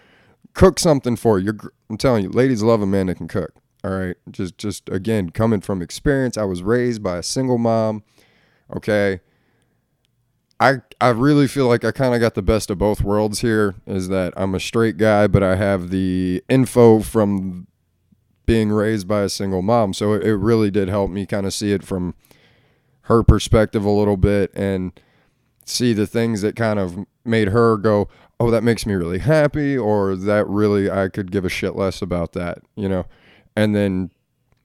Cook 0.55 0.79
something 0.79 1.17
for 1.17 1.39
you. 1.39 1.59
I'm 1.91 1.97
telling 1.97 2.23
you, 2.23 2.31
ladies 2.31 2.63
love 2.63 2.81
a 2.81 2.87
man 2.87 3.07
that 3.07 3.17
can 3.17 3.29
cook. 3.29 3.53
All 3.85 3.91
right. 3.91 4.17
Just 4.31 4.59
just 4.59 4.89
again, 4.89 5.31
coming 5.31 5.61
from 5.61 5.83
experience, 5.83 6.37
I 6.37 6.45
was 6.45 6.63
raised 6.63 7.03
by 7.03 7.19
a 7.19 7.23
single 7.23 7.59
mom. 7.59 8.03
Okay. 8.75 9.21
I 10.59 10.77
I 11.01 11.09
really 11.09 11.47
feel 11.47 11.69
like 11.69 11.85
I 11.85 11.93
kind 11.93 12.15
of 12.15 12.21
got 12.21 12.35
the 12.35 12.43
best 12.43 12.71
of 12.71 12.79
both 12.79 13.03
worlds 13.03 13.41
here 13.41 13.75
is 13.87 14.09
that 14.09 14.33
I'm 14.37 14.55
a 14.55 14.61
straight 14.61 14.97
guy, 14.97 15.27
but 15.27 15.43
I 15.43 15.57
have 15.57 15.91
the 15.91 16.43
info 16.49 17.01
from 17.01 17.67
being 18.47 18.71
raised 18.71 19.07
by 19.07 19.23
a 19.23 19.29
single 19.29 19.63
mom. 19.63 19.93
So 19.93 20.15
it, 20.15 20.25
it 20.25 20.37
really 20.37 20.71
did 20.71 20.89
help 20.89 21.11
me 21.11 21.27
kind 21.27 21.47
of 21.47 21.53
see 21.53 21.73
it 21.73 21.85
from 21.85 22.15
her 23.03 23.23
perspective 23.23 23.85
a 23.85 23.91
little 23.91 24.17
bit 24.17 24.51
and 24.55 24.93
see 25.65 25.93
the 25.93 26.07
things 26.07 26.43
that 26.43 26.57
kind 26.57 26.79
of 26.79 27.05
made 27.25 27.49
her 27.49 27.77
go, 27.77 28.09
oh, 28.39 28.51
that 28.51 28.63
makes 28.63 28.87
me 28.87 28.95
really 28.95 29.19
happy, 29.19 29.77
or 29.77 30.15
that 30.15 30.47
really, 30.47 30.91
I 30.91 31.09
could 31.09 31.31
give 31.31 31.45
a 31.45 31.49
shit 31.49 31.75
less 31.75 32.03
about 32.03 32.33
that, 32.33 32.59
you 32.77 32.89
know? 32.89 33.07
And 33.57 33.75
then 33.75 34.11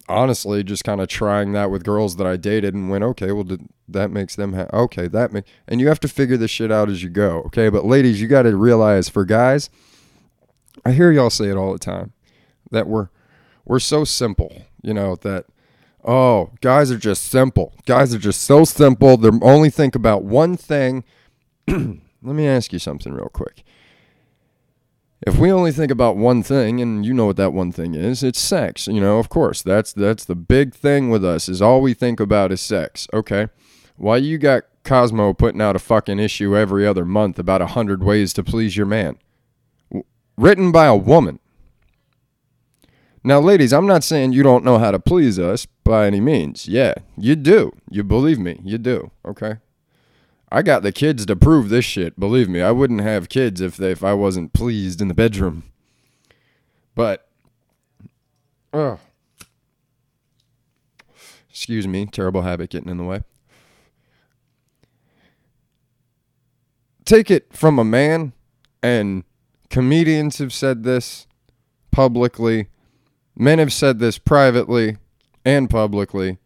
honestly, 0.09 0.63
just 0.63 0.83
kind 0.83 0.99
of 0.99 1.07
trying 1.07 1.53
that 1.53 1.71
with 1.71 1.83
girls 1.83 2.17
that 2.17 2.27
I 2.27 2.35
dated 2.35 2.73
and 2.73 2.89
went, 2.89 3.03
okay, 3.03 3.31
well, 3.31 3.45
did, 3.45 3.67
that 3.87 4.11
makes 4.11 4.35
them, 4.35 4.53
okay, 4.73 5.07
that 5.07 5.31
makes, 5.31 5.49
and 5.67 5.79
you 5.79 5.87
have 5.87 6.01
to 6.01 6.07
figure 6.07 6.37
this 6.37 6.51
shit 6.51 6.71
out 6.71 6.89
as 6.89 7.01
you 7.01 7.09
go, 7.09 7.43
okay? 7.43 7.69
But 7.69 7.85
ladies, 7.85 8.21
you 8.21 8.27
got 8.27 8.43
to 8.43 8.55
realize 8.55 9.07
for 9.07 9.23
guys, 9.23 9.69
I 10.85 10.91
hear 10.91 11.11
y'all 11.11 11.29
say 11.29 11.45
it 11.45 11.57
all 11.57 11.73
the 11.73 11.79
time 11.79 12.13
that 12.71 12.87
we're, 12.87 13.09
we're 13.71 13.79
so 13.79 14.03
simple, 14.03 14.63
you 14.81 14.93
know, 14.93 15.15
that 15.15 15.45
oh, 16.03 16.51
guys 16.59 16.91
are 16.91 16.97
just 16.97 17.23
simple. 17.23 17.73
Guys 17.85 18.13
are 18.13 18.19
just 18.19 18.41
so 18.41 18.65
simple. 18.65 19.15
They 19.15 19.29
only 19.41 19.69
think 19.69 19.95
about 19.95 20.25
one 20.25 20.57
thing. 20.57 21.05
Let 21.69 21.79
me 22.21 22.45
ask 22.45 22.73
you 22.73 22.79
something 22.79 23.13
real 23.13 23.29
quick. 23.29 23.63
If 25.25 25.37
we 25.37 25.53
only 25.53 25.71
think 25.71 25.89
about 25.89 26.17
one 26.17 26.43
thing, 26.43 26.81
and 26.81 27.05
you 27.05 27.13
know 27.13 27.27
what 27.27 27.37
that 27.37 27.53
one 27.53 27.71
thing 27.71 27.95
is, 27.95 28.23
it's 28.23 28.41
sex. 28.41 28.87
You 28.87 28.99
know, 28.99 29.19
of 29.19 29.29
course, 29.29 29.61
that's 29.61 29.93
that's 29.93 30.25
the 30.25 30.35
big 30.35 30.75
thing 30.75 31.09
with 31.09 31.23
us. 31.23 31.47
Is 31.47 31.61
all 31.61 31.79
we 31.79 31.93
think 31.93 32.19
about 32.19 32.51
is 32.51 32.59
sex. 32.59 33.07
Okay, 33.13 33.47
why 33.95 34.17
you 34.17 34.37
got 34.37 34.63
Cosmo 34.83 35.31
putting 35.31 35.61
out 35.61 35.77
a 35.77 35.79
fucking 35.79 36.19
issue 36.19 36.57
every 36.57 36.85
other 36.85 37.05
month 37.05 37.39
about 37.39 37.61
a 37.61 37.67
hundred 37.67 38.03
ways 38.03 38.33
to 38.33 38.43
please 38.43 38.75
your 38.75 38.85
man, 38.85 39.17
written 40.35 40.73
by 40.73 40.87
a 40.87 40.95
woman. 40.95 41.39
Now, 43.23 43.39
ladies, 43.39 43.71
I'm 43.71 43.85
not 43.85 44.03
saying 44.03 44.33
you 44.33 44.41
don't 44.41 44.63
know 44.63 44.79
how 44.79 44.89
to 44.91 44.99
please 44.99 45.37
us 45.37 45.67
by 45.83 46.07
any 46.07 46.19
means. 46.19 46.67
Yeah, 46.67 46.95
you 47.15 47.35
do. 47.35 47.71
You 47.89 48.03
believe 48.03 48.39
me, 48.39 48.59
you 48.63 48.79
do. 48.79 49.11
Okay. 49.23 49.57
I 50.51 50.63
got 50.63 50.83
the 50.83 50.91
kids 50.91 51.25
to 51.27 51.35
prove 51.35 51.69
this 51.69 51.85
shit. 51.85 52.19
Believe 52.19 52.49
me, 52.49 52.61
I 52.61 52.71
wouldn't 52.71 53.01
have 53.01 53.29
kids 53.29 53.61
if 53.61 53.77
they, 53.77 53.91
if 53.91 54.03
I 54.03 54.13
wasn't 54.13 54.53
pleased 54.53 55.01
in 55.01 55.07
the 55.07 55.13
bedroom. 55.13 55.63
But, 56.95 57.27
oh, 58.73 58.99
excuse 61.49 61.87
me, 61.87 62.05
terrible 62.07 62.41
habit 62.41 62.71
getting 62.71 62.89
in 62.89 62.97
the 62.97 63.03
way. 63.03 63.21
Take 67.05 67.31
it 67.31 67.53
from 67.53 67.77
a 67.77 67.83
man, 67.83 68.33
and 68.81 69.23
comedians 69.69 70.39
have 70.39 70.51
said 70.51 70.83
this 70.83 71.27
publicly. 71.91 72.67
Men 73.41 73.57
have 73.57 73.73
said 73.73 73.97
this 73.97 74.19
privately 74.19 74.97
and 75.43 75.67
publicly. 75.67 76.37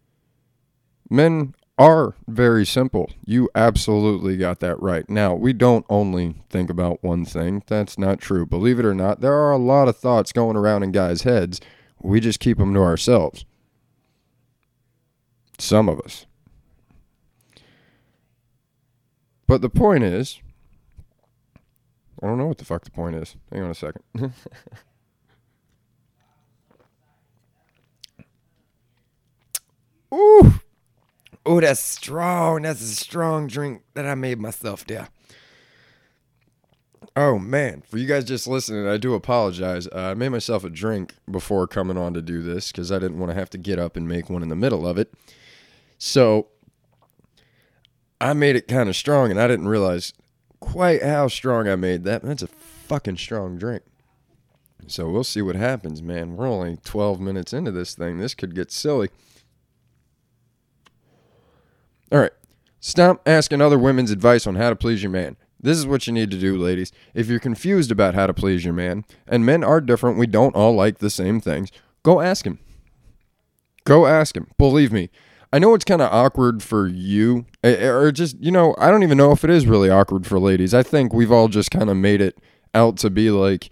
Men 1.10 1.54
are 1.78 2.16
very 2.26 2.66
simple. 2.66 3.12
You 3.26 3.50
absolutely 3.54 4.38
got 4.38 4.62
that 4.62 4.82
right. 4.82 5.10
Now, 5.10 5.36
we 5.36 5.52
don't 5.52 5.86
only 5.90 6.36
think 6.50 6.70
about 6.70 7.04
one 7.04 7.26
thing. 7.26 7.64
That's 7.68 7.98
not 7.98 8.22
true. 8.22 8.46
Believe 8.46 8.80
it 8.80 8.86
or 8.86 8.96
not, 8.96 9.20
there 9.20 9.34
are 9.34 9.52
a 9.52 9.58
lot 9.58 9.90
of 9.90 9.98
thoughts 9.98 10.32
going 10.32 10.56
around 10.56 10.84
in 10.84 10.94
guys' 10.94 11.24
heads. 11.24 11.60
We 12.02 12.22
just 12.22 12.40
keep 12.40 12.60
them 12.60 12.74
to 12.76 12.80
ourselves. 12.80 13.44
Some 15.60 15.90
of 15.90 16.00
us. 16.00 16.26
But 19.48 19.62
the 19.62 19.70
point 19.70 20.06
is, 20.06 20.40
I 22.24 22.28
don't 22.28 22.38
know 22.38 22.48
what 22.48 22.60
the 22.60 22.64
fuck 22.64 22.86
the 22.86 22.92
point 22.92 23.18
is. 23.18 23.36
Hang 23.52 23.64
on 23.64 23.72
a 23.72 23.76
second. 23.76 24.04
Ooh. 30.14 30.54
Oh, 31.46 31.62
that's 31.62 31.80
strong. 31.80 32.64
That's 32.64 32.82
a 32.82 32.96
strong 32.96 33.48
drink 33.48 33.84
that 33.94 34.06
I 34.06 34.16
made 34.16 34.40
myself 34.40 34.86
there. 34.86 35.10
Oh 37.18 37.40
man, 37.40 37.82
for 37.88 37.98
you 37.98 38.08
guys 38.08 38.26
just 38.26 38.46
listening, 38.46 38.88
I 38.88 38.98
do 38.98 39.14
apologize. 39.14 39.88
Uh, 39.88 40.12
I 40.12 40.14
made 40.16 40.30
myself 40.30 40.66
a 40.66 40.70
drink 40.70 41.14
before 41.30 41.66
coming 41.66 41.98
on 41.98 42.14
to 42.14 42.22
do 42.22 42.42
this 42.42 42.72
because 42.72 42.92
I 42.92 43.00
didn't 43.00 43.20
want 43.20 43.32
to 43.32 43.40
have 43.40 43.50
to 43.52 43.58
get 43.58 43.80
up 43.80 43.96
and 43.96 44.08
make 44.08 44.30
one 44.30 44.44
in 44.44 44.50
the 44.50 44.56
middle 44.56 44.86
of 44.86 44.98
it. 44.98 45.14
So 45.98 46.48
I 48.20 48.34
made 48.34 48.58
it 48.58 48.68
kind 48.68 48.90
of 48.90 48.98
strong, 48.98 49.32
and 49.32 49.40
I 49.40 49.48
didn't 49.48 49.70
realize 49.70 50.14
quite 50.60 51.04
how 51.04 51.28
strong 51.28 51.70
I 51.70 51.76
made 51.76 52.04
that. 52.04 52.24
That's 52.24 52.44
a 52.44 52.48
fucking 52.48 53.18
strong 53.18 53.58
drink. 53.58 53.84
So 54.88 55.10
we'll 55.10 55.24
see 55.24 55.42
what 55.42 55.56
happens, 55.56 56.04
man. 56.04 56.36
We're 56.36 56.48
only 56.48 56.78
12 56.84 57.20
minutes 57.20 57.54
into 57.54 57.72
this 57.72 57.96
thing. 57.96 58.18
This 58.18 58.36
could 58.36 58.56
get 58.56 58.72
silly. 58.72 59.10
All 62.12 62.20
right. 62.20 62.32
Stop 62.80 63.22
asking 63.26 63.62
other 63.62 63.80
women's 63.80 64.12
advice 64.12 64.46
on 64.46 64.56
how 64.56 64.70
to 64.70 64.76
please 64.76 65.02
your 65.02 65.12
man. 65.12 65.38
This 65.60 65.78
is 65.78 65.88
what 65.88 66.06
you 66.06 66.14
need 66.14 66.30
to 66.32 66.40
do, 66.40 66.58
ladies. 66.58 66.92
If 67.16 67.28
you're 67.28 67.40
confused 67.40 67.92
about 67.92 68.14
how 68.14 68.28
to 68.28 68.34
please 68.34 68.64
your 68.64 68.74
man, 68.74 69.06
and 69.28 69.46
men 69.46 69.64
are 69.64 69.82
different, 69.82 70.20
we 70.20 70.28
don't 70.28 70.56
all 70.56 70.76
like 70.76 71.00
the 71.00 71.10
same 71.10 71.42
things, 71.42 71.72
go 72.04 72.22
ask 72.22 72.46
him. 72.46 72.60
Go 73.86 74.06
ask 74.06 74.38
him. 74.38 74.52
Believe 74.58 74.92
me. 74.92 75.10
I 75.52 75.58
know 75.58 75.74
it's 75.74 75.86
kind 75.86 76.02
of 76.02 76.12
awkward 76.12 76.62
for 76.62 76.86
you, 76.86 77.46
or 77.64 78.12
just, 78.12 78.38
you 78.40 78.52
know, 78.52 78.76
I 78.78 78.92
don't 78.92 79.04
even 79.04 79.18
know 79.18 79.32
if 79.32 79.44
it 79.44 79.50
is 79.50 79.66
really 79.66 79.90
awkward 79.90 80.28
for 80.28 80.38
ladies. 80.38 80.74
I 80.74 80.84
think 80.84 81.14
we've 81.14 81.32
all 81.32 81.48
just 81.48 81.72
kind 81.72 81.90
of 81.90 81.98
made 81.98 82.22
it 82.22 82.38
out 82.74 82.98
to 82.98 83.10
be 83.10 83.32
like 83.32 83.70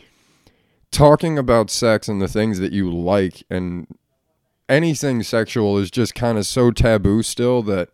talking 0.91 1.37
about 1.37 1.69
sex 1.69 2.07
and 2.07 2.21
the 2.21 2.27
things 2.27 2.59
that 2.59 2.71
you 2.71 2.89
like 2.89 3.43
and 3.49 3.87
anything 4.69 5.21
sexual 5.23 5.77
is 5.77 5.91
just 5.91 6.15
kind 6.15 6.37
of 6.37 6.45
so 6.45 6.71
taboo 6.71 7.21
still 7.21 7.61
that 7.63 7.89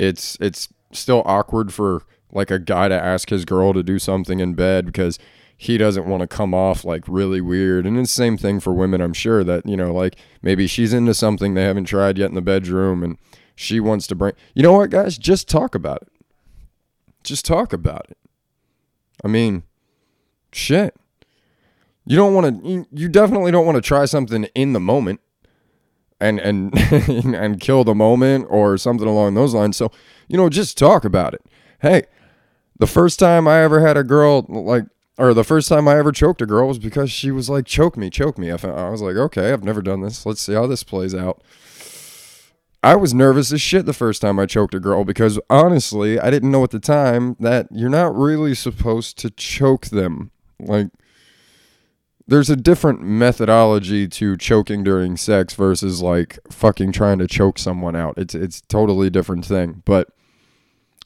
it's 0.00 0.38
it's 0.40 0.68
still 0.92 1.22
awkward 1.26 1.72
for 1.72 2.02
like 2.32 2.50
a 2.50 2.58
guy 2.58 2.88
to 2.88 2.94
ask 2.94 3.28
his 3.28 3.44
girl 3.44 3.72
to 3.72 3.82
do 3.82 3.98
something 3.98 4.40
in 4.40 4.54
bed 4.54 4.86
because 4.86 5.18
he 5.56 5.76
doesn't 5.76 6.06
want 6.06 6.22
to 6.22 6.26
come 6.26 6.54
off 6.54 6.84
like 6.84 7.04
really 7.06 7.40
weird. 7.40 7.84
And 7.84 7.98
it's 7.98 8.10
the 8.10 8.22
same 8.22 8.38
thing 8.38 8.60
for 8.60 8.72
women, 8.72 9.02
I'm 9.02 9.12
sure 9.12 9.44
that, 9.44 9.66
you 9.66 9.76
know, 9.76 9.92
like 9.92 10.16
maybe 10.40 10.66
she's 10.66 10.94
into 10.94 11.12
something 11.12 11.52
they 11.52 11.64
haven't 11.64 11.84
tried 11.84 12.16
yet 12.16 12.30
in 12.30 12.34
the 12.34 12.40
bedroom 12.40 13.02
and 13.02 13.18
she 13.54 13.78
wants 13.78 14.06
to 14.06 14.14
bring 14.14 14.32
You 14.54 14.62
know 14.62 14.72
what, 14.72 14.88
guys? 14.88 15.18
Just 15.18 15.48
talk 15.48 15.74
about 15.74 16.02
it. 16.02 16.08
Just 17.22 17.44
talk 17.44 17.74
about 17.74 18.06
it. 18.08 18.16
I 19.22 19.28
mean, 19.28 19.64
shit. 20.50 20.94
You 22.06 22.16
don't 22.16 22.32
want 22.32 22.64
to 22.64 22.86
you 22.90 23.08
definitely 23.08 23.52
don't 23.52 23.66
want 23.66 23.76
to 23.76 23.82
try 23.82 24.06
something 24.06 24.44
in 24.54 24.72
the 24.72 24.80
moment 24.80 25.20
and 26.20 26.38
and 26.40 26.72
and 27.34 27.60
kill 27.60 27.84
the 27.84 27.94
moment 27.94 28.46
or 28.48 28.76
something 28.76 29.08
along 29.08 29.34
those 29.34 29.54
lines. 29.54 29.76
So, 29.76 29.90
you 30.28 30.36
know, 30.36 30.48
just 30.48 30.78
talk 30.78 31.04
about 31.04 31.34
it. 31.34 31.44
Hey, 31.80 32.04
the 32.78 32.86
first 32.86 33.18
time 33.18 33.46
I 33.48 33.62
ever 33.62 33.86
had 33.86 33.96
a 33.96 34.04
girl 34.04 34.46
like 34.48 34.84
or 35.18 35.34
the 35.34 35.44
first 35.44 35.68
time 35.68 35.86
I 35.86 35.98
ever 35.98 36.12
choked 36.12 36.40
a 36.40 36.46
girl 36.46 36.66
was 36.66 36.78
because 36.78 37.10
she 37.10 37.30
was 37.30 37.50
like, 37.50 37.66
choke 37.66 37.96
me, 37.96 38.08
choke 38.08 38.38
me. 38.38 38.50
I, 38.50 38.56
I 38.56 38.88
was 38.88 39.02
like, 39.02 39.16
okay, 39.16 39.52
I've 39.52 39.64
never 39.64 39.82
done 39.82 40.00
this. 40.00 40.24
Let's 40.24 40.40
see 40.40 40.54
how 40.54 40.66
this 40.66 40.82
plays 40.82 41.14
out. 41.14 41.42
I 42.82 42.96
was 42.96 43.12
nervous 43.12 43.52
as 43.52 43.60
shit 43.60 43.84
the 43.84 43.92
first 43.92 44.22
time 44.22 44.38
I 44.38 44.46
choked 44.46 44.74
a 44.74 44.80
girl 44.80 45.04
because 45.04 45.38
honestly, 45.50 46.18
I 46.18 46.30
didn't 46.30 46.50
know 46.50 46.64
at 46.64 46.70
the 46.70 46.80
time 46.80 47.36
that 47.38 47.68
you're 47.70 47.90
not 47.90 48.16
really 48.16 48.54
supposed 48.54 49.18
to 49.18 49.30
choke 49.30 49.88
them. 49.88 50.30
Like, 50.58 50.88
there's 52.30 52.48
a 52.48 52.54
different 52.54 53.02
methodology 53.02 54.06
to 54.06 54.36
choking 54.36 54.84
during 54.84 55.16
sex 55.16 55.52
versus 55.54 56.00
like 56.00 56.38
fucking 56.48 56.92
trying 56.92 57.18
to 57.18 57.26
choke 57.26 57.58
someone 57.58 57.96
out. 57.96 58.16
It's 58.16 58.36
it's 58.36 58.60
totally 58.60 59.10
different 59.10 59.44
thing. 59.44 59.82
But 59.84 60.10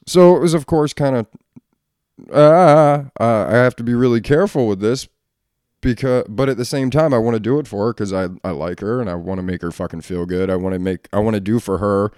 so 0.05 0.35
it 0.35 0.39
was 0.39 0.53
of 0.53 0.67
course 0.67 0.93
kind 0.93 1.15
of 1.15 1.27
uh, 2.31 3.05
uh, 3.19 3.47
I 3.49 3.55
have 3.55 3.75
to 3.77 3.83
be 3.83 3.95
really 3.95 4.21
careful 4.21 4.67
with 4.67 4.79
this 4.81 5.07
because 5.81 6.25
but 6.29 6.47
at 6.47 6.57
the 6.57 6.63
same 6.63 6.91
time 6.91 7.11
I 7.11 7.17
want 7.17 7.33
to 7.33 7.39
do 7.39 7.57
it 7.57 7.67
for 7.67 7.87
her 7.87 7.93
cuz 7.93 8.13
I 8.13 8.27
I 8.43 8.51
like 8.51 8.79
her 8.81 9.01
and 9.01 9.09
I 9.09 9.15
want 9.15 9.39
to 9.39 9.43
make 9.43 9.63
her 9.63 9.71
fucking 9.71 10.01
feel 10.01 10.27
good. 10.27 10.51
I 10.51 10.55
want 10.57 10.73
to 10.73 10.79
make 10.79 11.09
I 11.11 11.17
want 11.19 11.33
to 11.33 11.41
do 11.41 11.59
for 11.59 11.79
her 11.79 12.11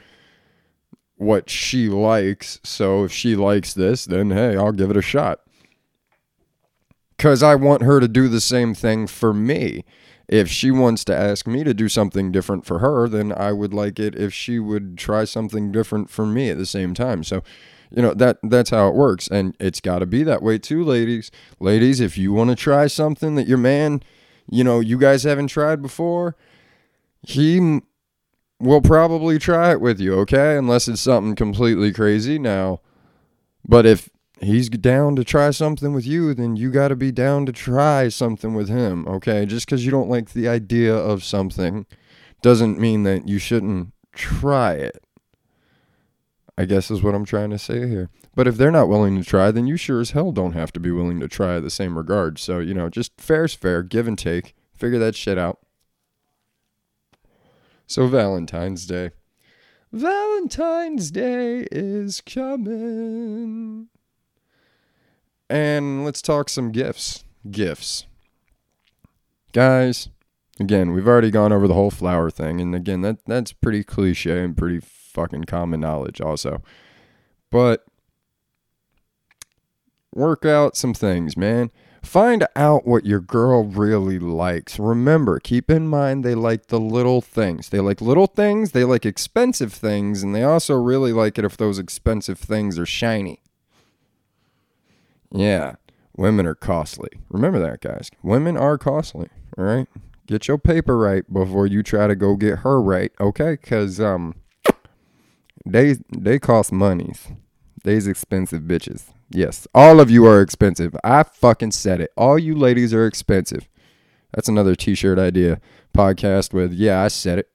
what 1.15 1.49
she 1.49 1.87
likes. 1.87 2.59
So 2.65 3.05
if 3.05 3.13
she 3.13 3.37
likes 3.37 3.73
this, 3.73 4.03
then 4.03 4.31
hey, 4.31 4.57
I'll 4.57 4.73
give 4.73 4.91
it 4.91 4.97
a 4.97 5.01
shot 5.01 5.46
because 7.17 7.41
I 7.43 7.55
want 7.55 7.81
her 7.81 7.99
to 7.99 8.07
do 8.07 8.27
the 8.27 8.41
same 8.41 8.73
thing 8.73 9.07
for 9.07 9.33
me. 9.33 9.83
If 10.27 10.49
she 10.49 10.71
wants 10.71 11.03
to 11.05 11.15
ask 11.15 11.47
me 11.47 11.63
to 11.63 11.73
do 11.73 11.89
something 11.89 12.31
different 12.31 12.65
for 12.65 12.79
her, 12.79 13.07
then 13.07 13.31
I 13.31 13.53
would 13.53 13.73
like 13.73 13.99
it 13.99 14.13
if 14.15 14.33
she 14.33 14.59
would 14.59 14.97
try 14.97 15.23
something 15.23 15.71
different 15.71 16.09
for 16.09 16.25
me 16.25 16.49
at 16.49 16.57
the 16.57 16.65
same 16.65 16.93
time. 16.93 17.23
So, 17.23 17.43
you 17.89 18.01
know 18.01 18.13
that 18.13 18.37
that's 18.43 18.69
how 18.69 18.89
it 18.89 18.95
works, 18.95 19.29
and 19.29 19.55
it's 19.59 19.79
got 19.79 19.99
to 19.99 20.05
be 20.05 20.23
that 20.23 20.43
way 20.43 20.57
too, 20.57 20.83
ladies. 20.83 21.31
Ladies, 21.59 22.01
if 22.01 22.17
you 22.17 22.33
want 22.33 22.49
to 22.49 22.55
try 22.55 22.87
something 22.87 23.35
that 23.35 23.47
your 23.47 23.57
man, 23.57 24.03
you 24.49 24.63
know, 24.63 24.81
you 24.81 24.97
guys 24.97 25.23
haven't 25.23 25.47
tried 25.47 25.81
before, 25.81 26.35
he 27.21 27.79
will 28.59 28.81
probably 28.81 29.39
try 29.39 29.71
it 29.71 29.79
with 29.79 30.01
you, 30.01 30.15
okay? 30.19 30.57
Unless 30.57 30.89
it's 30.89 31.01
something 31.01 31.35
completely 31.35 31.93
crazy. 31.93 32.37
Now, 32.37 32.81
but 33.65 33.85
if 33.85 34.09
he's 34.41 34.69
down 34.69 35.15
to 35.15 35.23
try 35.23 35.51
something 35.51 35.93
with 35.93 36.05
you, 36.05 36.33
then 36.33 36.55
you 36.55 36.71
got 36.71 36.89
to 36.89 36.95
be 36.95 37.11
down 37.11 37.45
to 37.45 37.51
try 37.51 38.09
something 38.09 38.53
with 38.53 38.69
him, 38.69 39.07
okay? 39.07 39.45
Just 39.45 39.65
because 39.65 39.85
you 39.85 39.91
don't 39.91 40.09
like 40.09 40.31
the 40.31 40.47
idea 40.47 40.95
of 40.95 41.23
something 41.23 41.85
doesn't 42.41 42.79
mean 42.79 43.03
that 43.03 43.27
you 43.27 43.39
shouldn't 43.39 43.93
try 44.13 44.73
it. 44.73 45.03
I 46.57 46.65
guess 46.65 46.89
is 46.89 47.03
what 47.03 47.13
I'm 47.13 47.25
trying 47.25 47.51
to 47.51 47.59
say 47.59 47.87
here. 47.87 48.09
But 48.35 48.47
if 48.47 48.57
they're 48.57 48.71
not 48.71 48.89
willing 48.89 49.15
to 49.17 49.23
try, 49.23 49.51
then 49.51 49.67
you 49.67 49.77
sure 49.77 49.99
as 49.99 50.11
hell 50.11 50.31
don't 50.31 50.53
have 50.53 50.71
to 50.73 50.79
be 50.79 50.91
willing 50.91 51.19
to 51.19 51.27
try 51.27 51.59
the 51.59 51.69
same 51.69 51.97
regard. 51.97 52.39
So, 52.39 52.59
you 52.59 52.73
know, 52.73 52.89
just 52.89 53.19
fair's 53.19 53.53
fair, 53.53 53.83
give 53.83 54.07
and 54.07 54.17
take. 54.17 54.55
Figure 54.75 54.99
that 54.99 55.15
shit 55.15 55.37
out. 55.37 55.59
So, 57.85 58.07
Valentine's 58.07 58.85
Day. 58.85 59.11
Valentine's 59.91 61.11
Day 61.11 61.67
is 61.71 62.21
coming. 62.21 63.87
And 65.49 66.03
let's 66.03 66.21
talk 66.21 66.49
some 66.49 66.71
gifts. 66.71 67.23
Gifts. 67.49 68.05
Guys, 69.53 70.09
again, 70.59 70.93
we've 70.93 71.07
already 71.07 71.31
gone 71.31 71.53
over 71.53 71.67
the 71.67 71.73
whole 71.73 71.91
flower 71.91 72.29
thing 72.29 72.59
and 72.59 72.75
again, 72.75 73.01
that 73.01 73.25
that's 73.25 73.53
pretty 73.53 73.83
cliche 73.83 74.43
and 74.43 74.57
pretty 74.57 74.79
fucking 74.79 75.45
common 75.45 75.79
knowledge 75.79 76.19
also. 76.21 76.61
But 77.49 77.85
work 80.13 80.45
out 80.45 80.75
some 80.75 80.93
things, 80.93 81.37
man. 81.37 81.71
Find 82.03 82.45
out 82.55 82.85
what 82.85 83.05
your 83.05 83.19
girl 83.19 83.63
really 83.63 84.19
likes. 84.19 84.79
Remember, 84.79 85.39
keep 85.39 85.69
in 85.71 85.87
mind 85.87 86.23
they 86.23 86.35
like 86.35 86.67
the 86.67 86.79
little 86.79 87.21
things. 87.21 87.69
They 87.69 87.79
like 87.79 88.01
little 88.01 88.27
things, 88.27 88.71
they 88.71 88.83
like 88.83 89.05
expensive 89.05 89.73
things, 89.73 90.23
and 90.23 90.35
they 90.35 90.43
also 90.43 90.75
really 90.75 91.11
like 91.11 91.37
it 91.37 91.45
if 91.45 91.57
those 91.57 91.79
expensive 91.79 92.37
things 92.37 92.77
are 92.77 92.85
shiny. 92.85 93.41
Yeah, 95.31 95.75
women 96.15 96.45
are 96.45 96.55
costly. 96.55 97.09
Remember 97.29 97.59
that, 97.59 97.81
guys. 97.81 98.09
Women 98.23 98.57
are 98.57 98.77
costly. 98.77 99.29
All 99.57 99.65
right, 99.65 99.87
get 100.25 100.47
your 100.47 100.57
paper 100.57 100.97
right 100.97 101.31
before 101.31 101.67
you 101.67 101.83
try 101.83 102.07
to 102.07 102.15
go 102.15 102.35
get 102.35 102.59
her 102.59 102.81
right. 102.81 103.11
Okay, 103.19 103.57
because 103.59 103.99
um, 103.99 104.35
they 105.65 105.95
they 106.15 106.39
cost 106.39 106.71
monies. 106.71 107.27
They's 107.83 108.07
expensive 108.07 108.63
bitches. 108.63 109.05
Yes, 109.29 109.67
all 109.73 109.99
of 109.99 110.09
you 110.09 110.25
are 110.25 110.41
expensive. 110.41 110.95
I 111.03 111.23
fucking 111.23 111.71
said 111.71 112.01
it. 112.01 112.11
All 112.15 112.39
you 112.39 112.55
ladies 112.55 112.93
are 112.93 113.05
expensive. 113.05 113.67
That's 114.33 114.47
another 114.49 114.75
t-shirt 114.75 115.19
idea 115.19 115.59
podcast 115.93 116.53
with 116.53 116.73
yeah, 116.73 117.01
I 117.01 117.07
said 117.07 117.39
it. 117.39 117.49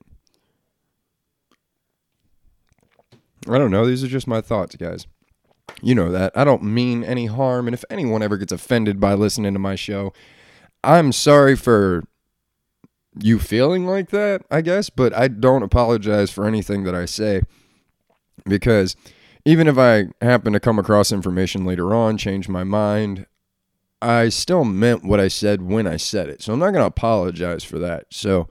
I 3.49 3.59
don't 3.59 3.71
know. 3.71 3.87
These 3.87 4.05
are 4.05 4.09
just 4.09 4.27
my 4.27 4.41
thoughts, 4.41 4.77
guys. 4.77 5.07
You 5.81 5.95
know 5.95 6.11
that. 6.13 6.33
I 6.37 6.45
don't 6.45 6.63
mean 6.63 7.03
any 7.05 7.27
harm. 7.27 7.67
And 7.67 7.75
if 7.75 7.85
anyone 7.91 8.23
ever 8.23 8.37
gets 8.37 8.53
offended 8.53 9.01
by 9.01 9.15
listening 9.15 9.53
to 9.53 9.59
my 9.59 9.75
show, 9.75 10.13
I'm 10.85 11.13
sorry 11.13 11.57
for 11.57 12.05
you 13.21 13.39
feeling 13.39 13.87
like 13.87 14.11
that, 14.11 14.43
I 14.51 14.61
guess, 14.63 14.91
but 14.91 15.13
I 15.15 15.29
don't 15.29 15.63
apologize 15.63 16.31
for 16.31 16.47
anything 16.47 16.85
that 16.85 16.95
I 16.95 17.05
say 17.05 17.43
because 18.45 18.97
even 19.45 19.67
if 19.67 19.77
I 19.77 20.07
happen 20.21 20.53
to 20.53 20.61
come 20.61 20.79
across 20.79 21.13
information 21.13 21.65
later 21.65 21.95
on, 21.95 22.17
change 22.17 22.49
my 22.49 22.65
mind, 22.65 23.27
I 24.01 24.29
still 24.31 24.65
meant 24.65 25.05
what 25.05 25.21
I 25.21 25.29
said 25.29 25.63
when 25.63 25.87
I 25.87 25.97
said 25.97 26.29
it. 26.29 26.43
So 26.43 26.53
I'm 26.53 26.59
not 26.59 26.73
going 26.73 26.83
to 26.83 26.87
apologize 26.87 27.65
for 27.65 27.79
that. 27.81 28.07
So 28.11 28.49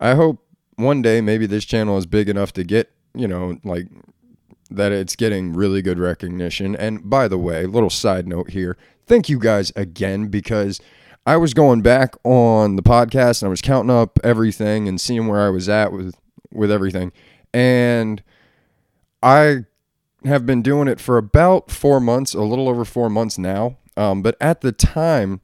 I 0.00 0.14
hope 0.14 0.42
one 0.76 1.02
day 1.02 1.20
maybe 1.20 1.46
this 1.46 1.64
channel 1.64 1.98
is 1.98 2.06
big 2.06 2.28
enough 2.28 2.52
to 2.54 2.64
get, 2.64 2.90
you 3.14 3.26
know, 3.26 3.58
like 3.64 3.88
that 4.70 4.92
it's 4.92 5.16
getting 5.16 5.52
really 5.52 5.82
good 5.82 5.98
recognition. 5.98 6.74
And 6.76 7.08
by 7.08 7.28
the 7.28 7.38
way, 7.38 7.66
little 7.66 7.90
side 7.90 8.26
note 8.26 8.50
here. 8.50 8.76
Thank 9.06 9.28
you 9.28 9.38
guys 9.38 9.72
again 9.76 10.26
because 10.26 10.80
I 11.24 11.36
was 11.36 11.54
going 11.54 11.82
back 11.82 12.14
on 12.24 12.76
the 12.76 12.82
podcast 12.82 13.42
and 13.42 13.48
I 13.48 13.50
was 13.50 13.62
counting 13.62 13.94
up 13.94 14.18
everything 14.24 14.88
and 14.88 15.00
seeing 15.00 15.26
where 15.26 15.42
I 15.42 15.50
was 15.50 15.68
at 15.68 15.92
with 15.92 16.14
with 16.52 16.70
everything. 16.70 17.12
And 17.52 18.22
I 19.22 19.64
have 20.24 20.46
been 20.46 20.62
doing 20.62 20.88
it 20.88 21.00
for 21.00 21.18
about 21.18 21.70
four 21.70 22.00
months, 22.00 22.34
a 22.34 22.42
little 22.42 22.68
over 22.68 22.84
four 22.84 23.10
months 23.10 23.38
now. 23.38 23.76
Um, 23.96 24.22
but 24.22 24.36
at 24.40 24.60
the 24.60 24.72
time 24.72 25.40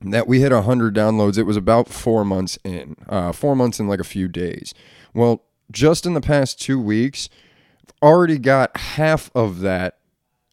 that 0.00 0.28
we 0.28 0.40
hit 0.40 0.52
100 0.52 0.94
downloads, 0.94 1.38
it 1.38 1.42
was 1.42 1.56
about 1.56 1.88
four 1.88 2.24
months 2.24 2.58
in, 2.64 2.96
uh, 3.08 3.32
four 3.32 3.56
months 3.56 3.80
in 3.80 3.88
like 3.88 4.00
a 4.00 4.04
few 4.04 4.28
days. 4.28 4.72
Well, 5.14 5.44
just 5.70 6.06
in 6.06 6.14
the 6.14 6.20
past 6.20 6.60
two 6.60 6.80
weeks, 6.80 7.28
already 8.02 8.38
got 8.38 8.76
half 8.76 9.30
of 9.34 9.60
that 9.60 9.98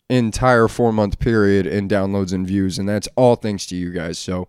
entire 0.09 0.67
four 0.67 0.93
month 0.93 1.19
period 1.19 1.65
in 1.65 1.87
downloads 1.87 2.33
and 2.33 2.45
views, 2.45 2.77
and 2.77 2.87
that's 2.87 3.07
all 3.15 3.35
thanks 3.35 3.65
to 3.67 3.75
you 3.75 3.91
guys. 3.91 4.19
So, 4.19 4.47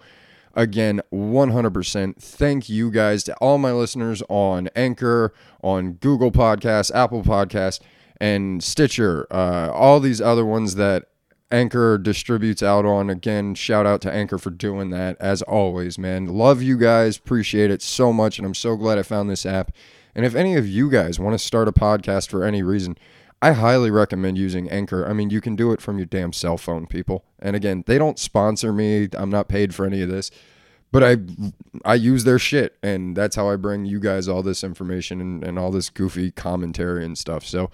again, 0.54 1.00
100% 1.12 2.16
thank 2.16 2.68
you 2.68 2.90
guys 2.90 3.24
to 3.24 3.34
all 3.36 3.58
my 3.58 3.72
listeners 3.72 4.22
on 4.28 4.68
Anchor, 4.76 5.32
on 5.62 5.92
Google 5.94 6.30
Podcasts, 6.30 6.94
Apple 6.94 7.22
Podcasts, 7.22 7.80
and 8.20 8.62
Stitcher, 8.62 9.26
uh, 9.30 9.70
all 9.72 10.00
these 10.00 10.20
other 10.20 10.44
ones 10.44 10.74
that 10.76 11.04
Anchor 11.50 11.96
distributes 11.98 12.62
out 12.62 12.84
on. 12.84 13.08
Again, 13.08 13.54
shout 13.54 13.86
out 13.86 14.00
to 14.02 14.12
Anchor 14.12 14.38
for 14.38 14.50
doing 14.50 14.90
that 14.90 15.16
as 15.20 15.42
always, 15.42 15.98
man. 15.98 16.26
Love 16.26 16.62
you 16.62 16.76
guys, 16.76 17.18
appreciate 17.18 17.70
it 17.70 17.82
so 17.82 18.12
much, 18.12 18.38
and 18.38 18.46
I'm 18.46 18.54
so 18.54 18.76
glad 18.76 18.98
I 18.98 19.02
found 19.02 19.30
this 19.30 19.46
app. 19.46 19.72
And 20.16 20.24
if 20.24 20.34
any 20.34 20.56
of 20.56 20.66
you 20.66 20.90
guys 20.90 21.20
want 21.20 21.34
to 21.34 21.38
start 21.38 21.68
a 21.68 21.72
podcast 21.72 22.30
for 22.30 22.42
any 22.42 22.62
reason, 22.62 22.96
I 23.42 23.52
highly 23.52 23.90
recommend 23.90 24.38
using 24.38 24.68
Anchor. 24.70 25.06
I 25.06 25.12
mean, 25.12 25.28
you 25.28 25.42
can 25.42 25.56
do 25.56 25.72
it 25.72 25.82
from 25.82 25.98
your 25.98 26.06
damn 26.06 26.32
cell 26.32 26.56
phone, 26.56 26.86
people. 26.86 27.26
And 27.38 27.54
again, 27.54 27.84
they 27.86 27.98
don't 27.98 28.18
sponsor 28.18 28.72
me. 28.72 29.08
I'm 29.12 29.28
not 29.28 29.46
paid 29.46 29.74
for 29.74 29.84
any 29.84 30.00
of 30.00 30.08
this. 30.08 30.30
But 30.90 31.04
I 31.04 31.16
I 31.84 31.96
use 31.96 32.24
their 32.24 32.38
shit 32.38 32.78
and 32.82 33.14
that's 33.14 33.36
how 33.36 33.50
I 33.50 33.56
bring 33.56 33.84
you 33.84 34.00
guys 34.00 34.28
all 34.28 34.42
this 34.42 34.64
information 34.64 35.20
and, 35.20 35.44
and 35.44 35.58
all 35.58 35.70
this 35.70 35.90
goofy 35.90 36.30
commentary 36.30 37.04
and 37.04 37.18
stuff. 37.18 37.44
So 37.44 37.70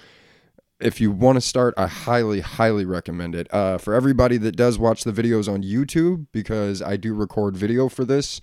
if 0.81 1.01
you 1.01 1.13
want 1.13 1.37
to 1.37 1.41
start, 1.41 1.75
I 1.77 1.87
highly, 1.87 2.41
highly 2.41 2.85
recommend 2.85 3.37
it. 3.37 3.53
Uh, 3.55 3.79
for 3.79 3.95
everybody 3.95 4.37
that 4.39 4.57
does 4.57 4.79
watch 4.81 5.05
the 5.05 5.13
videos 5.13 5.53
on 5.53 5.63
YouTube, 5.63 6.27
because 6.33 6.83
I 6.83 6.97
do 6.97 7.15
record 7.15 7.57
video 7.57 7.89
for 7.89 8.05
this, 8.05 8.41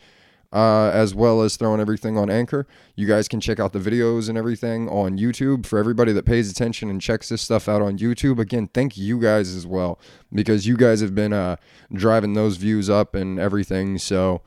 uh, 0.51 0.89
as 0.93 1.13
well 1.13 1.41
as 1.41 1.55
throwing 1.57 1.79
everything 1.79 2.17
on 2.17 2.29
Anchor. 2.29 2.67
You 2.95 3.07
guys 3.07 3.27
can 3.27 3.39
check 3.39 3.59
out 3.59 3.73
the 3.73 3.79
videos 3.79 4.29
and 4.29 4.37
everything 4.37 4.89
on 4.89 5.17
YouTube. 5.17 5.65
For 5.65 5.77
everybody 5.77 6.11
that 6.13 6.25
pays 6.25 6.49
attention 6.49 6.89
and 6.89 7.01
checks 7.01 7.29
this 7.29 7.41
stuff 7.41 7.69
out 7.69 7.81
on 7.81 7.97
YouTube, 7.97 8.39
again, 8.39 8.67
thank 8.67 8.97
you 8.97 9.19
guys 9.19 9.55
as 9.55 9.67
well 9.67 9.99
because 10.33 10.65
you 10.65 10.75
guys 10.75 11.01
have 11.01 11.13
been 11.13 11.33
uh, 11.33 11.57
driving 11.93 12.33
those 12.33 12.57
views 12.57 12.89
up 12.89 13.13
and 13.15 13.39
everything. 13.39 13.97
So, 13.97 14.41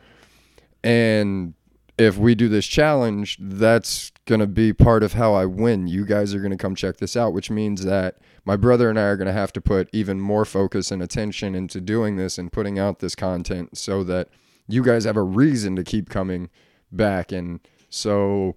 and 0.83 1.55
if 1.99 2.17
we 2.17 2.35
do 2.35 2.49
this 2.49 2.67
challenge, 2.67 3.39
that's 3.41 4.11
going 4.27 4.41
to 4.41 4.47
be 4.47 4.73
part 4.73 5.03
of 5.03 5.13
how 5.13 5.35
I 5.35 5.47
win. 5.47 5.87
You 5.87 6.05
guys 6.05 6.35
are 6.35 6.41
going 6.41 6.51
to 6.51 6.57
come 6.57 6.75
check 6.75 6.97
this 6.97 7.17
out, 7.17 7.33
which 7.33 7.51
means 7.51 7.85
that 7.85 8.17
my 8.45 8.57
brother 8.57 8.91
and 8.91 8.99
I 8.99 9.03
are 9.03 9.17
going 9.17 9.27
to 9.27 9.33
have 9.33 9.53
to 9.53 9.61
put 9.61 9.89
even 9.93 10.21
more 10.21 10.45
focus 10.45 10.91
and 10.91 11.03
attention 11.03 11.55
into 11.55 11.81
doing 11.81 12.17
this 12.17 12.39
and 12.39 12.53
putting 12.53 12.79
out 12.79 12.99
this 12.99 13.15
content 13.15 13.77
so 13.79 14.03
that 14.05 14.29
you 14.69 14.83
guys 14.83 15.05
have 15.05 15.17
a 15.17 15.23
reason 15.23 15.77
to 15.77 15.85
keep 15.85 16.09
coming 16.09 16.51
back. 16.91 17.33
And 17.33 17.61
so 17.89 18.57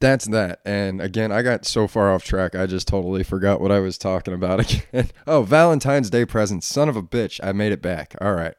that's 0.00 0.26
that. 0.26 0.60
And 0.64 1.00
again, 1.00 1.30
I 1.30 1.42
got 1.42 1.64
so 1.64 1.86
far 1.86 2.12
off 2.12 2.24
track, 2.24 2.54
I 2.54 2.66
just 2.66 2.88
totally 2.88 3.22
forgot 3.22 3.60
what 3.60 3.70
I 3.70 3.80
was 3.80 3.98
talking 3.98 4.34
about 4.34 4.60
again. 4.92 5.10
oh, 5.26 5.42
Valentine's 5.42 6.10
Day 6.10 6.24
presents. 6.24 6.66
Son 6.66 6.88
of 6.88 6.96
a 6.96 7.02
bitch. 7.02 7.40
I 7.42 7.52
made 7.52 7.72
it 7.72 7.82
back. 7.82 8.14
All 8.20 8.34
right. 8.34 8.54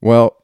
Well, 0.00 0.36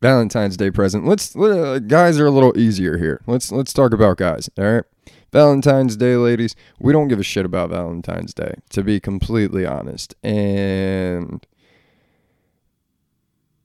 Valentine's 0.00 0.58
Day 0.58 0.70
present. 0.70 1.06
Let's 1.06 1.34
uh, 1.34 1.80
guys 1.86 2.20
are 2.20 2.26
a 2.26 2.30
little 2.30 2.56
easier 2.58 2.98
here. 2.98 3.22
Let's 3.26 3.50
let's 3.50 3.72
talk 3.72 3.94
about 3.94 4.18
guys. 4.18 4.50
All 4.58 4.64
right. 4.64 4.84
Valentine's 5.32 5.96
Day, 5.96 6.16
ladies. 6.16 6.54
We 6.78 6.92
don't 6.92 7.08
give 7.08 7.18
a 7.18 7.24
shit 7.24 7.46
about 7.46 7.70
Valentine's 7.70 8.34
Day, 8.34 8.56
to 8.70 8.82
be 8.84 9.00
completely 9.00 9.64
honest. 9.66 10.14
And 10.22 11.44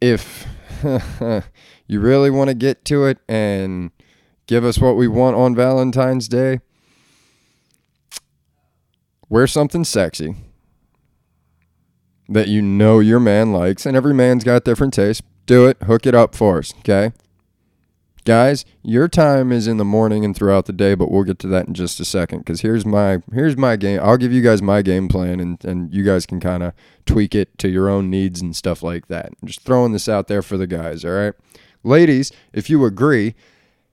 if 0.01 0.47
you 1.87 1.99
really 1.99 2.29
want 2.29 2.49
to 2.49 2.53
get 2.53 2.85
to 2.85 3.05
it 3.05 3.19
and 3.27 3.91
give 4.47 4.63
us 4.63 4.79
what 4.79 4.95
we 4.95 5.07
want 5.07 5.35
on 5.35 5.55
Valentine's 5.55 6.27
Day, 6.27 6.61
wear 9.27 9.47
something 9.47 9.83
sexy 9.83 10.35
that 12.27 12.47
you 12.47 12.61
know 12.61 12.99
your 12.99 13.19
man 13.19 13.51
likes, 13.51 13.85
and 13.85 13.97
every 13.97 14.13
man's 14.13 14.43
got 14.43 14.63
different 14.63 14.93
tastes. 14.93 15.23
Do 15.45 15.65
it, 15.67 15.81
hook 15.83 16.05
it 16.05 16.13
up 16.13 16.35
for 16.35 16.59
us, 16.59 16.73
okay? 16.79 17.11
Guys, 18.29 18.63
your 18.83 19.07
time 19.07 19.51
is 19.51 19.67
in 19.67 19.77
the 19.77 19.83
morning 19.83 20.23
and 20.23 20.35
throughout 20.35 20.67
the 20.67 20.71
day, 20.71 20.93
but 20.93 21.09
we'll 21.09 21.23
get 21.23 21.39
to 21.39 21.47
that 21.47 21.67
in 21.67 21.73
just 21.73 21.99
a 21.99 22.05
second. 22.05 22.45
Cause 22.45 22.61
here's 22.61 22.85
my 22.85 23.23
here's 23.33 23.57
my 23.57 23.75
game. 23.75 23.99
I'll 24.03 24.17
give 24.17 24.31
you 24.31 24.43
guys 24.43 24.61
my 24.61 24.83
game 24.83 25.07
plan, 25.07 25.39
and 25.39 25.65
and 25.65 25.91
you 25.91 26.03
guys 26.03 26.27
can 26.27 26.39
kind 26.39 26.61
of 26.61 26.73
tweak 27.07 27.33
it 27.33 27.57
to 27.57 27.67
your 27.67 27.89
own 27.89 28.11
needs 28.11 28.39
and 28.39 28.55
stuff 28.55 28.83
like 28.83 29.07
that. 29.07 29.31
I'm 29.41 29.47
just 29.47 29.61
throwing 29.61 29.93
this 29.93 30.07
out 30.07 30.27
there 30.27 30.43
for 30.43 30.57
the 30.57 30.67
guys. 30.67 31.03
All 31.03 31.09
right, 31.09 31.33
ladies, 31.83 32.31
if 32.53 32.69
you 32.69 32.85
agree, 32.85 33.33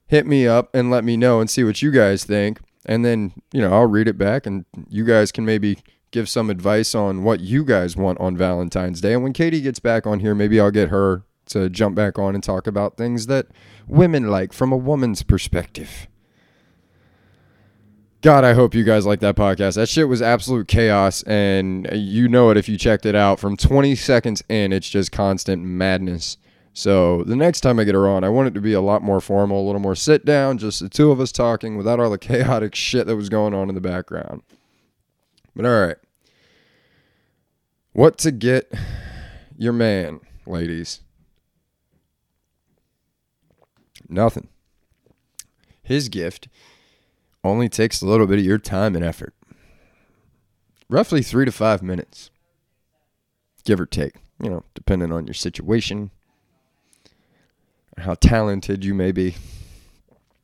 hit 0.06 0.26
me 0.26 0.46
up 0.46 0.68
and 0.74 0.90
let 0.90 1.02
me 1.02 1.16
know 1.16 1.40
and 1.40 1.48
see 1.48 1.64
what 1.64 1.80
you 1.80 1.90
guys 1.90 2.24
think, 2.24 2.60
and 2.84 3.06
then 3.06 3.32
you 3.54 3.62
know 3.62 3.72
I'll 3.72 3.86
read 3.86 4.06
it 4.06 4.18
back, 4.18 4.44
and 4.44 4.66
you 4.90 5.06
guys 5.06 5.32
can 5.32 5.46
maybe 5.46 5.78
give 6.10 6.28
some 6.28 6.50
advice 6.50 6.94
on 6.94 7.22
what 7.22 7.40
you 7.40 7.64
guys 7.64 7.96
want 7.96 8.20
on 8.20 8.36
Valentine's 8.36 9.00
Day. 9.00 9.14
And 9.14 9.22
when 9.22 9.32
Katie 9.32 9.62
gets 9.62 9.78
back 9.78 10.06
on 10.06 10.20
here, 10.20 10.34
maybe 10.34 10.60
I'll 10.60 10.70
get 10.70 10.90
her 10.90 11.22
to 11.46 11.68
jump 11.70 11.94
back 11.94 12.18
on 12.18 12.34
and 12.34 12.42
talk 12.42 12.66
about 12.66 12.96
things 12.96 13.26
that 13.26 13.46
women 13.86 14.28
like 14.28 14.52
from 14.52 14.72
a 14.72 14.76
woman's 14.76 15.22
perspective. 15.22 16.06
God, 18.22 18.44
I 18.44 18.54
hope 18.54 18.74
you 18.74 18.82
guys 18.82 19.06
like 19.06 19.20
that 19.20 19.36
podcast. 19.36 19.76
That 19.76 19.88
shit 19.88 20.08
was 20.08 20.20
absolute 20.20 20.66
chaos, 20.66 21.22
and 21.24 21.88
you 21.92 22.28
know 22.28 22.50
it 22.50 22.56
if 22.56 22.68
you 22.68 22.76
checked 22.76 23.06
it 23.06 23.14
out. 23.14 23.38
From 23.38 23.56
20 23.56 23.94
seconds 23.94 24.42
in, 24.48 24.72
it's 24.72 24.88
just 24.88 25.12
constant 25.12 25.62
madness. 25.62 26.36
So 26.72 27.22
the 27.24 27.36
next 27.36 27.60
time 27.60 27.78
I 27.78 27.84
get 27.84 27.94
her 27.94 28.08
on, 28.08 28.24
I 28.24 28.28
want 28.28 28.48
it 28.48 28.54
to 28.54 28.60
be 28.60 28.72
a 28.72 28.80
lot 28.80 29.02
more 29.02 29.20
formal, 29.20 29.62
a 29.62 29.66
little 29.66 29.80
more 29.80 29.94
sit 29.94 30.24
down, 30.24 30.58
just 30.58 30.80
the 30.80 30.88
two 30.88 31.10
of 31.10 31.20
us 31.20 31.30
talking 31.30 31.76
without 31.76 32.00
all 32.00 32.10
the 32.10 32.18
chaotic 32.18 32.74
shit 32.74 33.06
that 33.06 33.16
was 33.16 33.28
going 33.28 33.54
on 33.54 33.68
in 33.68 33.74
the 33.74 33.80
background. 33.80 34.42
But 35.54 35.64
all 35.64 35.86
right. 35.86 35.96
What 37.92 38.18
to 38.18 38.30
get 38.30 38.70
your 39.56 39.72
man, 39.72 40.20
ladies? 40.46 41.00
Nothing. 44.08 44.48
His 45.82 46.08
gift 46.08 46.48
only 47.44 47.68
takes 47.68 48.00
a 48.00 48.06
little 48.06 48.26
bit 48.26 48.38
of 48.38 48.44
your 48.44 48.58
time 48.58 48.96
and 48.96 49.04
effort. 49.04 49.34
Roughly 50.88 51.22
three 51.22 51.44
to 51.44 51.52
five 51.52 51.82
minutes, 51.82 52.30
give 53.64 53.80
or 53.80 53.86
take, 53.86 54.14
you 54.40 54.50
know, 54.50 54.64
depending 54.74 55.12
on 55.12 55.26
your 55.26 55.34
situation, 55.34 56.10
how 57.98 58.14
talented 58.14 58.84
you 58.84 58.94
may 58.94 59.12
be. 59.12 59.36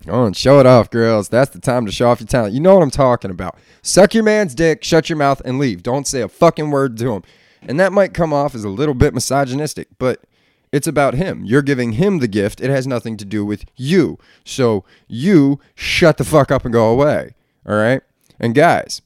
Oh, 0.09 0.25
and 0.25 0.37
show 0.37 0.59
it 0.59 0.67
off, 0.67 0.91
girls. 0.91 1.29
That's 1.29 1.51
the 1.51 1.61
time 1.61 1.87
to 1.87 1.93
show 1.93 2.09
off 2.09 2.21
your 2.21 2.27
talent. 2.27 2.55
You 2.55 2.61
know 2.61 2.75
what 2.75 2.83
I'm 2.83 2.91
talking 2.91 3.31
about. 3.31 3.57
Suck 3.83 4.15
your 4.15 4.25
man's 4.25 4.55
dick, 4.55 4.83
shut 4.83 5.09
your 5.09 5.17
mouth, 5.17 5.41
and 5.45 5.61
leave. 5.61 5.83
Don't 5.85 6.09
say 6.09 6.23
a 6.23 6.29
fucking 6.29 6.73
word 6.73 6.97
to 6.99 7.13
him. 7.13 7.23
And 7.63 7.79
that 7.79 7.93
might 7.93 8.13
come 8.15 8.33
off 8.33 8.57
as 8.57 8.65
a 8.65 8.69
little 8.69 8.95
bit 8.95 9.15
misogynistic, 9.15 9.87
but 9.99 10.25
it's 10.73 10.87
about 10.87 11.15
him. 11.15 11.45
You're 11.45 11.63
giving 11.63 11.93
him 11.93 12.19
the 12.19 12.29
gift. 12.29 12.61
It 12.61 12.71
has 12.71 12.87
nothing 12.87 13.17
to 13.19 13.25
do 13.25 13.45
with 13.45 13.65
you. 13.77 14.19
So 14.45 14.85
you 15.07 15.61
shut 15.75 16.17
the 16.17 16.25
fuck 16.25 16.51
up 16.51 16.65
and 16.65 16.73
go 16.73 16.89
away. 16.89 17.35
All 17.67 17.77
right? 17.77 18.03
And 18.41 18.55
guys, 18.55 19.03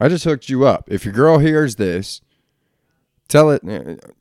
I 0.00 0.08
just 0.08 0.24
hooked 0.24 0.48
you 0.48 0.64
up. 0.66 0.90
If 0.90 1.04
your 1.04 1.14
girl 1.14 1.38
hears 1.38 1.76
this, 1.76 2.20
tell 3.28 3.50
it. 3.50 3.62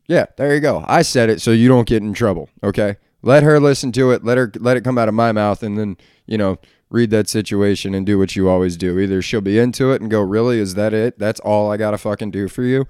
Yeah, 0.07 0.25
there 0.37 0.53
you 0.53 0.59
go. 0.59 0.83
I 0.87 1.01
said 1.01 1.29
it 1.29 1.41
so 1.41 1.51
you 1.51 1.67
don't 1.67 1.87
get 1.87 2.03
in 2.03 2.13
trouble. 2.13 2.49
Okay. 2.61 2.97
Let 3.23 3.43
her 3.43 3.59
listen 3.59 3.93
to 3.93 4.11
it. 4.11 4.25
Let 4.25 4.37
her 4.37 4.51
let 4.59 4.75
it 4.75 4.83
come 4.83 4.97
out 4.97 5.07
of 5.07 5.15
my 5.15 5.31
mouth, 5.31 5.63
and 5.63 5.77
then 5.77 5.95
you 6.25 6.37
know 6.37 6.59
read 6.89 7.09
that 7.11 7.29
situation 7.29 7.95
and 7.95 8.05
do 8.05 8.19
what 8.19 8.35
you 8.35 8.49
always 8.49 8.75
do. 8.75 8.99
Either 8.99 9.21
she'll 9.21 9.39
be 9.39 9.57
into 9.57 9.93
it 9.93 10.01
and 10.01 10.11
go, 10.11 10.21
"Really? 10.21 10.59
Is 10.59 10.75
that 10.75 10.93
it? 10.93 11.17
That's 11.17 11.39
all 11.39 11.71
I 11.71 11.77
gotta 11.77 11.97
fucking 11.97 12.31
do 12.31 12.49
for 12.49 12.63
you?" 12.63 12.85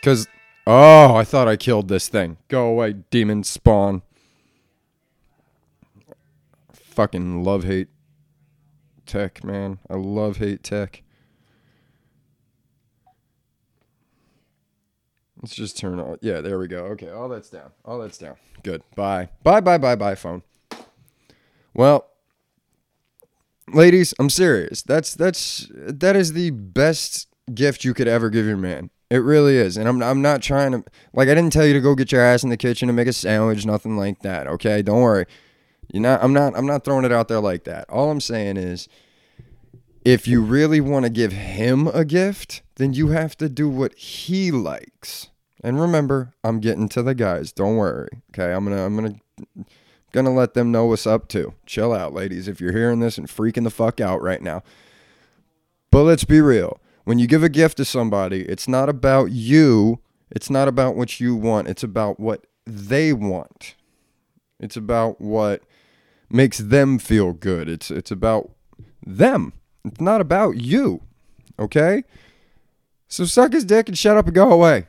Because 0.00 0.26
oh, 0.66 1.14
I 1.14 1.24
thought 1.24 1.48
I 1.48 1.56
killed 1.56 1.88
this 1.88 2.08
thing. 2.08 2.38
Go 2.48 2.66
away, 2.68 2.94
demon 3.10 3.44
spawn. 3.44 4.02
Fucking 6.72 7.44
love 7.44 7.64
hate 7.64 7.88
tech, 9.04 9.44
man. 9.44 9.78
I 9.88 9.94
love 9.94 10.38
hate 10.38 10.62
tech. 10.62 11.02
Let's 15.42 15.54
just 15.54 15.76
turn 15.76 16.00
on. 16.00 16.18
Yeah, 16.22 16.40
there 16.40 16.58
we 16.58 16.66
go. 16.66 16.86
Okay, 16.86 17.10
all 17.10 17.28
that's 17.28 17.50
down. 17.50 17.70
All 17.84 17.98
that's 17.98 18.18
down. 18.18 18.36
Good. 18.62 18.82
Bye. 18.94 19.28
Bye, 19.42 19.60
bye, 19.60 19.78
bye, 19.78 19.94
bye, 19.94 20.14
phone. 20.14 20.42
Well, 21.74 22.08
ladies, 23.72 24.14
I'm 24.18 24.30
serious. 24.30 24.82
That's 24.82 25.14
that's 25.14 25.70
that 25.72 26.16
is 26.16 26.32
the 26.32 26.50
best 26.50 27.28
gift 27.54 27.84
you 27.84 27.94
could 27.94 28.08
ever 28.08 28.30
give 28.30 28.46
your 28.46 28.56
man. 28.56 28.90
It 29.08 29.18
really 29.18 29.56
is. 29.56 29.76
And 29.76 29.88
I'm 29.88 30.02
I'm 30.02 30.22
not 30.22 30.42
trying 30.42 30.72
to 30.72 30.84
like 31.12 31.28
I 31.28 31.34
didn't 31.34 31.52
tell 31.52 31.66
you 31.66 31.74
to 31.74 31.80
go 31.80 31.94
get 31.94 32.12
your 32.12 32.20
ass 32.20 32.42
in 32.42 32.50
the 32.50 32.56
kitchen 32.56 32.88
and 32.88 32.96
make 32.96 33.08
a 33.08 33.12
sandwich, 33.12 33.64
nothing 33.64 33.96
like 33.96 34.20
that. 34.20 34.46
Okay? 34.46 34.82
Don't 34.82 35.00
worry. 35.00 35.26
You're 35.92 36.02
not 36.02 36.22
I'm 36.22 36.32
not 36.32 36.56
I'm 36.56 36.66
not 36.66 36.84
throwing 36.84 37.04
it 37.04 37.12
out 37.12 37.28
there 37.28 37.40
like 37.40 37.64
that. 37.64 37.88
All 37.88 38.10
I'm 38.10 38.20
saying 38.20 38.56
is 38.56 38.88
if 40.04 40.26
you 40.26 40.40
really 40.40 40.80
want 40.80 41.04
to 41.04 41.10
give 41.10 41.32
him 41.32 41.88
a 41.88 42.04
gift, 42.04 42.62
then 42.76 42.92
you 42.92 43.08
have 43.08 43.36
to 43.38 43.48
do 43.48 43.68
what 43.68 43.94
he 43.96 44.50
likes. 44.50 45.30
And 45.64 45.80
remember, 45.80 46.34
I'm 46.44 46.60
getting 46.60 46.88
to 46.90 47.02
the 47.02 47.14
guys. 47.14 47.52
Don't 47.52 47.76
worry. 47.76 48.22
Okay? 48.30 48.52
I'm 48.52 48.64
going 48.64 48.76
to 48.76 48.82
I'm 48.82 48.96
going 48.96 49.14
to 49.14 49.64
gonna 50.12 50.32
let 50.32 50.54
them 50.54 50.72
know 50.72 50.86
what's 50.86 51.06
up 51.06 51.28
to. 51.28 51.52
Chill 51.66 51.92
out, 51.92 52.14
ladies, 52.14 52.48
if 52.48 52.60
you're 52.60 52.72
hearing 52.72 53.00
this 53.00 53.18
and 53.18 53.28
freaking 53.28 53.64
the 53.64 53.70
fuck 53.70 54.00
out 54.00 54.22
right 54.22 54.40
now. 54.40 54.62
But 55.90 56.04
let's 56.04 56.24
be 56.24 56.40
real. 56.40 56.80
When 57.06 57.20
you 57.20 57.28
give 57.28 57.44
a 57.44 57.48
gift 57.48 57.76
to 57.76 57.84
somebody, 57.84 58.42
it's 58.42 58.66
not 58.66 58.88
about 58.88 59.30
you. 59.30 60.00
It's 60.28 60.50
not 60.50 60.66
about 60.66 60.96
what 60.96 61.20
you 61.20 61.36
want. 61.36 61.68
It's 61.68 61.84
about 61.84 62.18
what 62.18 62.48
they 62.66 63.12
want. 63.12 63.76
It's 64.58 64.76
about 64.76 65.20
what 65.20 65.62
makes 66.28 66.58
them 66.58 66.98
feel 66.98 67.32
good. 67.32 67.68
It's 67.68 67.92
it's 67.92 68.10
about 68.10 68.50
them. 69.06 69.52
It's 69.84 70.00
not 70.00 70.20
about 70.20 70.56
you. 70.56 71.00
Okay? 71.60 72.02
So 73.06 73.24
suck 73.24 73.52
his 73.52 73.64
dick 73.64 73.88
and 73.88 73.96
shut 73.96 74.16
up 74.16 74.26
and 74.26 74.34
go 74.34 74.50
away. 74.50 74.88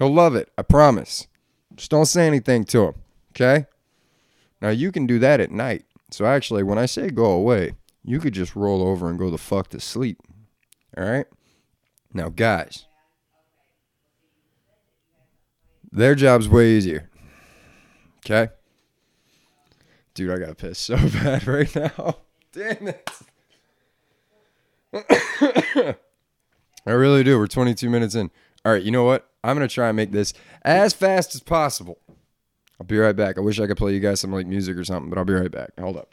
He'll 0.00 0.12
love 0.12 0.34
it. 0.34 0.50
I 0.58 0.62
promise. 0.62 1.28
Just 1.76 1.92
don't 1.92 2.06
say 2.06 2.26
anything 2.26 2.64
to 2.64 2.86
him. 2.86 2.94
Okay? 3.36 3.66
Now 4.60 4.70
you 4.70 4.90
can 4.90 5.06
do 5.06 5.20
that 5.20 5.38
at 5.38 5.52
night. 5.52 5.84
So 6.10 6.26
actually, 6.26 6.64
when 6.64 6.76
I 6.76 6.86
say 6.86 7.08
go 7.08 7.26
away, 7.26 7.74
you 8.02 8.18
could 8.18 8.34
just 8.34 8.56
roll 8.56 8.82
over 8.82 9.08
and 9.08 9.16
go 9.16 9.30
the 9.30 9.38
fuck 9.38 9.68
to 9.68 9.78
sleep. 9.78 10.18
All 10.96 11.04
right? 11.04 11.26
Now, 12.12 12.28
guys, 12.28 12.86
their 15.92 16.14
job's 16.14 16.48
way 16.48 16.72
easier. 16.72 17.08
Okay? 18.18 18.52
Dude, 20.14 20.30
I 20.30 20.44
got 20.44 20.58
pissed 20.58 20.82
so 20.82 20.96
bad 21.22 21.46
right 21.46 21.74
now. 21.74 22.18
Damn 22.52 22.88
it. 22.88 23.10
I 26.86 26.90
really 26.90 27.22
do. 27.22 27.38
We're 27.38 27.46
22 27.46 27.88
minutes 27.88 28.14
in. 28.14 28.30
All 28.64 28.72
right, 28.72 28.82
you 28.82 28.90
know 28.90 29.04
what? 29.04 29.30
I'm 29.42 29.56
going 29.56 29.66
to 29.66 29.72
try 29.72 29.88
and 29.88 29.96
make 29.96 30.12
this 30.12 30.34
as 30.62 30.92
fast 30.92 31.34
as 31.34 31.40
possible. 31.40 31.98
I'll 32.78 32.86
be 32.86 32.98
right 32.98 33.14
back. 33.14 33.38
I 33.38 33.40
wish 33.40 33.60
I 33.60 33.66
could 33.66 33.76
play 33.76 33.94
you 33.94 34.00
guys 34.00 34.20
some 34.20 34.32
like 34.32 34.46
music 34.46 34.76
or 34.76 34.84
something, 34.84 35.10
but 35.10 35.18
I'll 35.18 35.24
be 35.24 35.34
right 35.34 35.50
back. 35.50 35.70
Hold 35.78 35.96
up. 35.96 36.10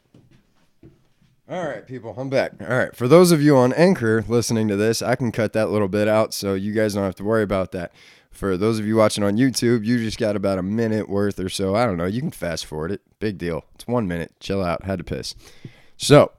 All 1.49 1.65
right, 1.65 1.87
people, 1.87 2.13
I'm 2.17 2.29
back. 2.29 2.55
All 2.59 2.77
right, 2.77 2.93
for 2.93 3.07
those 3.07 3.31
of 3.31 3.41
you 3.41 3.55
on 3.55 3.71
Anchor 3.71 4.25
listening 4.27 4.67
to 4.67 4.75
this, 4.75 5.01
I 5.01 5.15
can 5.15 5.31
cut 5.31 5.53
that 5.53 5.69
little 5.69 5.87
bit 5.87 6.09
out 6.09 6.33
so 6.33 6.55
you 6.55 6.73
guys 6.73 6.93
don't 6.93 7.05
have 7.05 7.15
to 7.15 7.23
worry 7.23 7.43
about 7.43 7.71
that. 7.71 7.93
For 8.31 8.57
those 8.57 8.79
of 8.79 8.85
you 8.85 8.97
watching 8.97 9.23
on 9.23 9.37
YouTube, 9.37 9.85
you 9.85 9.97
just 9.97 10.19
got 10.19 10.35
about 10.35 10.57
a 10.57 10.61
minute 10.61 11.07
worth 11.07 11.39
or 11.39 11.47
so. 11.47 11.73
I 11.73 11.85
don't 11.85 11.95
know. 11.95 12.05
You 12.05 12.19
can 12.19 12.31
fast 12.31 12.65
forward 12.65 12.91
it. 12.91 13.01
Big 13.19 13.37
deal. 13.37 13.63
It's 13.75 13.87
one 13.87 14.09
minute. 14.09 14.33
Chill 14.41 14.61
out. 14.61 14.83
Had 14.83 14.97
to 14.99 15.05
piss. 15.05 15.35
So, 15.95 16.33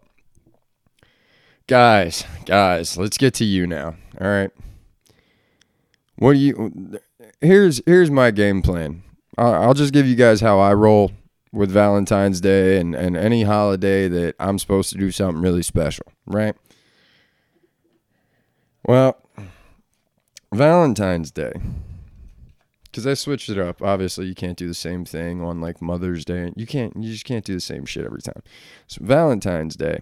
guys, 1.67 2.25
guys, 2.45 2.99
let's 2.99 3.17
get 3.17 3.33
to 3.35 3.47
you 3.47 3.67
now. 3.67 3.97
All 4.21 4.29
right. 4.29 4.51
What 6.17 6.35
do 6.35 6.39
you? 6.39 7.01
Here's 7.41 7.81
here's 7.87 8.11
my 8.11 8.31
game 8.31 8.61
plan. 8.61 9.03
I'll 9.39 9.75
just 9.75 9.95
give 9.95 10.07
you 10.07 10.17
guys 10.17 10.43
how 10.43 10.59
I 10.59 10.75
roll 10.75 11.13
with 11.53 11.71
Valentine's 11.71 12.41
Day 12.41 12.79
and, 12.79 12.95
and 12.95 13.17
any 13.17 13.43
holiday 13.43 14.09
that 14.09 14.35
I'm 14.39 14.59
supposed 14.59 14.91
to 14.91 14.99
do 14.99 15.11
something 15.11 15.43
really 15.43 15.63
special, 15.63 16.07
right? 16.27 16.55
Well, 18.87 19.21
Valentine's 20.53 21.31
Day, 21.31 21.53
because 22.85 23.07
I 23.07 23.15
switched 23.15 23.49
it 23.49 23.59
up. 23.59 23.83
Obviously, 23.83 24.27
you 24.27 24.35
can't 24.35 24.57
do 24.57 24.67
the 24.69 24.75
same 24.75 25.05
thing 25.05 25.43
on 25.43 25.61
like 25.61 25.83
Mother's 25.83 26.25
Day. 26.25 26.53
You 26.57 26.67
can't, 26.67 26.95
you 26.97 27.13
just 27.13 27.25
can't 27.25 27.45
do 27.45 27.55
the 27.55 27.61
same 27.61 27.85
shit 27.85 28.05
every 28.05 28.23
time. 28.23 28.43
So, 28.87 29.05
Valentine's 29.05 29.77
Day, 29.77 30.01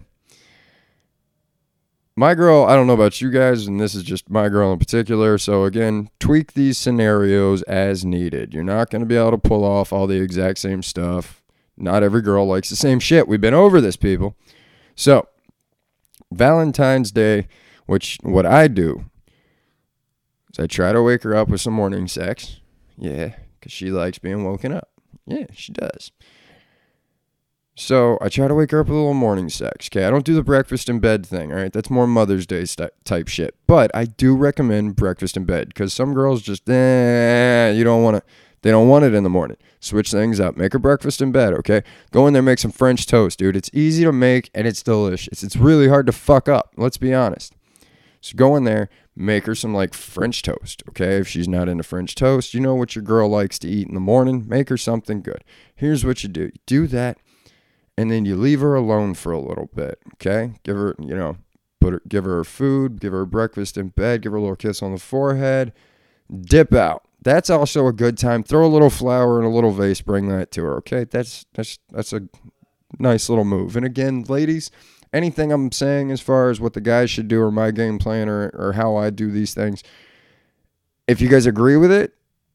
my 2.17 2.33
girl, 2.33 2.65
I 2.65 2.73
don't 2.73 2.87
know 2.87 2.93
about 2.93 3.21
you 3.21 3.29
guys, 3.29 3.67
and 3.67 3.79
this 3.79 3.93
is 3.93 4.01
just 4.01 4.27
my 4.27 4.49
girl 4.49 4.73
in 4.73 4.79
particular. 4.79 5.37
So, 5.37 5.65
again, 5.65 6.09
tweak 6.19 6.53
these 6.53 6.75
scenarios 6.75 7.61
as 7.63 8.03
needed. 8.03 8.55
You're 8.55 8.63
not 8.63 8.89
going 8.89 9.01
to 9.01 9.05
be 9.05 9.15
able 9.15 9.31
to 9.31 9.37
pull 9.37 9.63
off 9.63 9.93
all 9.93 10.07
the 10.07 10.19
exact 10.19 10.57
same 10.57 10.81
stuff. 10.81 11.43
Not 11.77 12.01
every 12.01 12.23
girl 12.23 12.47
likes 12.47 12.71
the 12.71 12.75
same 12.75 12.99
shit. 12.99 13.27
We've 13.27 13.39
been 13.39 13.53
over 13.53 13.79
this, 13.79 13.97
people. 13.97 14.35
So, 14.95 15.27
Valentine's 16.31 17.11
Day, 17.11 17.47
which 17.85 18.17
what 18.23 18.47
I 18.47 18.67
do 18.67 19.05
is 20.51 20.59
I 20.59 20.65
try 20.65 20.93
to 20.93 21.03
wake 21.03 21.21
her 21.21 21.35
up 21.35 21.49
with 21.49 21.61
some 21.61 21.73
morning 21.75 22.07
sex. 22.07 22.59
Yeah, 22.97 23.35
because 23.59 23.71
she 23.71 23.91
likes 23.91 24.17
being 24.17 24.43
woken 24.43 24.73
up. 24.73 24.89
Yeah, 25.27 25.45
she 25.53 25.71
does. 25.71 26.11
So 27.79 28.17
I 28.21 28.29
try 28.29 28.47
to 28.47 28.55
wake 28.55 28.71
her 28.71 28.79
up 28.79 28.87
with 28.87 28.95
a 28.95 28.99
little 28.99 29.13
morning 29.13 29.49
sex. 29.49 29.87
Okay, 29.87 30.03
I 30.03 30.09
don't 30.09 30.25
do 30.25 30.33
the 30.33 30.41
breakfast 30.41 30.89
in 30.89 30.97
bed 30.97 31.23
thing. 31.23 31.51
All 31.51 31.59
right, 31.59 31.71
that's 31.71 31.91
more 31.91 32.07
Mother's 32.07 32.47
Day 32.47 32.65
st- 32.65 32.89
type 33.05 33.27
shit. 33.27 33.53
But 33.67 33.91
I 33.95 34.05
do 34.05 34.35
recommend 34.35 34.95
breakfast 34.95 35.37
in 35.37 35.45
bed 35.45 35.67
because 35.67 35.93
some 35.93 36.15
girls 36.15 36.41
just 36.41 36.67
eh, 36.67 37.71
you 37.75 37.83
don't 37.83 38.01
want 38.01 38.17
to. 38.17 38.23
They 38.63 38.71
don't 38.71 38.87
want 38.87 39.05
it 39.05 39.13
in 39.13 39.23
the 39.23 39.29
morning. 39.29 39.57
Switch 39.79 40.09
things 40.09 40.39
up. 40.39 40.57
Make 40.57 40.73
her 40.73 40.79
breakfast 40.79 41.21
in 41.21 41.31
bed. 41.31 41.53
Okay, 41.53 41.83
go 42.09 42.25
in 42.25 42.33
there, 42.33 42.41
make 42.41 42.57
some 42.57 42.71
French 42.71 43.05
toast, 43.05 43.37
dude. 43.37 43.55
It's 43.55 43.69
easy 43.71 44.03
to 44.05 44.11
make 44.11 44.49
and 44.55 44.65
it's 44.65 44.81
delicious. 44.81 45.43
It's 45.43 45.55
really 45.55 45.87
hard 45.87 46.07
to 46.07 46.11
fuck 46.11 46.49
up. 46.49 46.73
Let's 46.77 46.97
be 46.97 47.13
honest. 47.13 47.53
So 48.21 48.35
go 48.35 48.55
in 48.55 48.63
there, 48.63 48.89
make 49.15 49.45
her 49.45 49.53
some 49.53 49.75
like 49.75 49.93
French 49.93 50.41
toast. 50.41 50.81
Okay, 50.89 51.17
if 51.17 51.27
she's 51.27 51.47
not 51.47 51.69
into 51.69 51.83
French 51.83 52.15
toast, 52.15 52.55
you 52.55 52.59
know 52.59 52.73
what 52.73 52.95
your 52.95 53.03
girl 53.03 53.29
likes 53.29 53.59
to 53.59 53.67
eat 53.67 53.87
in 53.87 53.93
the 53.93 53.99
morning. 53.99 54.45
Make 54.47 54.69
her 54.69 54.77
something 54.77 55.21
good. 55.21 55.43
Here's 55.75 56.03
what 56.03 56.23
you 56.23 56.29
do. 56.29 56.45
You 56.45 56.51
do 56.65 56.87
that 56.87 57.19
and 57.97 58.11
then 58.11 58.25
you 58.25 58.35
leave 58.35 58.61
her 58.61 58.75
alone 58.75 59.15
for 59.15 59.31
a 59.31 59.39
little 59.39 59.69
bit. 59.73 59.99
Okay, 60.15 60.53
give 60.63 60.75
her, 60.75 60.95
you 60.99 61.15
know, 61.15 61.37
put 61.79 61.93
her, 61.93 62.01
give 62.07 62.25
her 62.25 62.43
food, 62.43 62.99
give 62.99 63.11
her 63.11 63.25
breakfast 63.25 63.77
in 63.77 63.89
bed, 63.89 64.21
give 64.21 64.31
her 64.31 64.37
a 64.37 64.41
little 64.41 64.55
kiss 64.55 64.83
on 64.83 64.91
the 64.91 64.99
forehead, 64.99 65.73
dip 66.41 66.73
out. 66.73 67.03
That's 67.23 67.49
also 67.49 67.87
a 67.87 67.93
good 67.93 68.17
time. 68.17 68.43
Throw 68.43 68.65
a 68.65 68.69
little 68.69 68.91
flower 68.91 69.39
in 69.39 69.45
a 69.45 69.53
little 69.53 69.71
vase, 69.71 70.01
bring 70.01 70.29
that 70.29 70.51
to 70.51 70.63
her. 70.63 70.77
Okay, 70.77 71.05
that's 71.05 71.45
that's 71.53 71.79
that's 71.91 72.13
a 72.13 72.21
nice 72.99 73.29
little 73.29 73.45
move. 73.45 73.75
And 73.75 73.85
again, 73.85 74.23
ladies, 74.29 74.69
anything 75.11 75.51
I'm 75.51 75.71
saying 75.71 76.11
as 76.11 76.21
far 76.21 76.49
as 76.49 76.61
what 76.61 76.73
the 76.73 76.81
guys 76.81 77.09
should 77.09 77.27
do 77.27 77.41
or 77.41 77.51
my 77.51 77.71
game 77.71 77.97
plan 77.97 78.29
or 78.29 78.49
or 78.53 78.73
how 78.73 78.95
I 78.95 79.09
do 79.09 79.31
these 79.31 79.53
things, 79.53 79.83
if 81.07 81.19
you 81.19 81.27
guys 81.27 81.47
agree 81.47 81.77
with 81.77 81.91
it, 81.91 82.13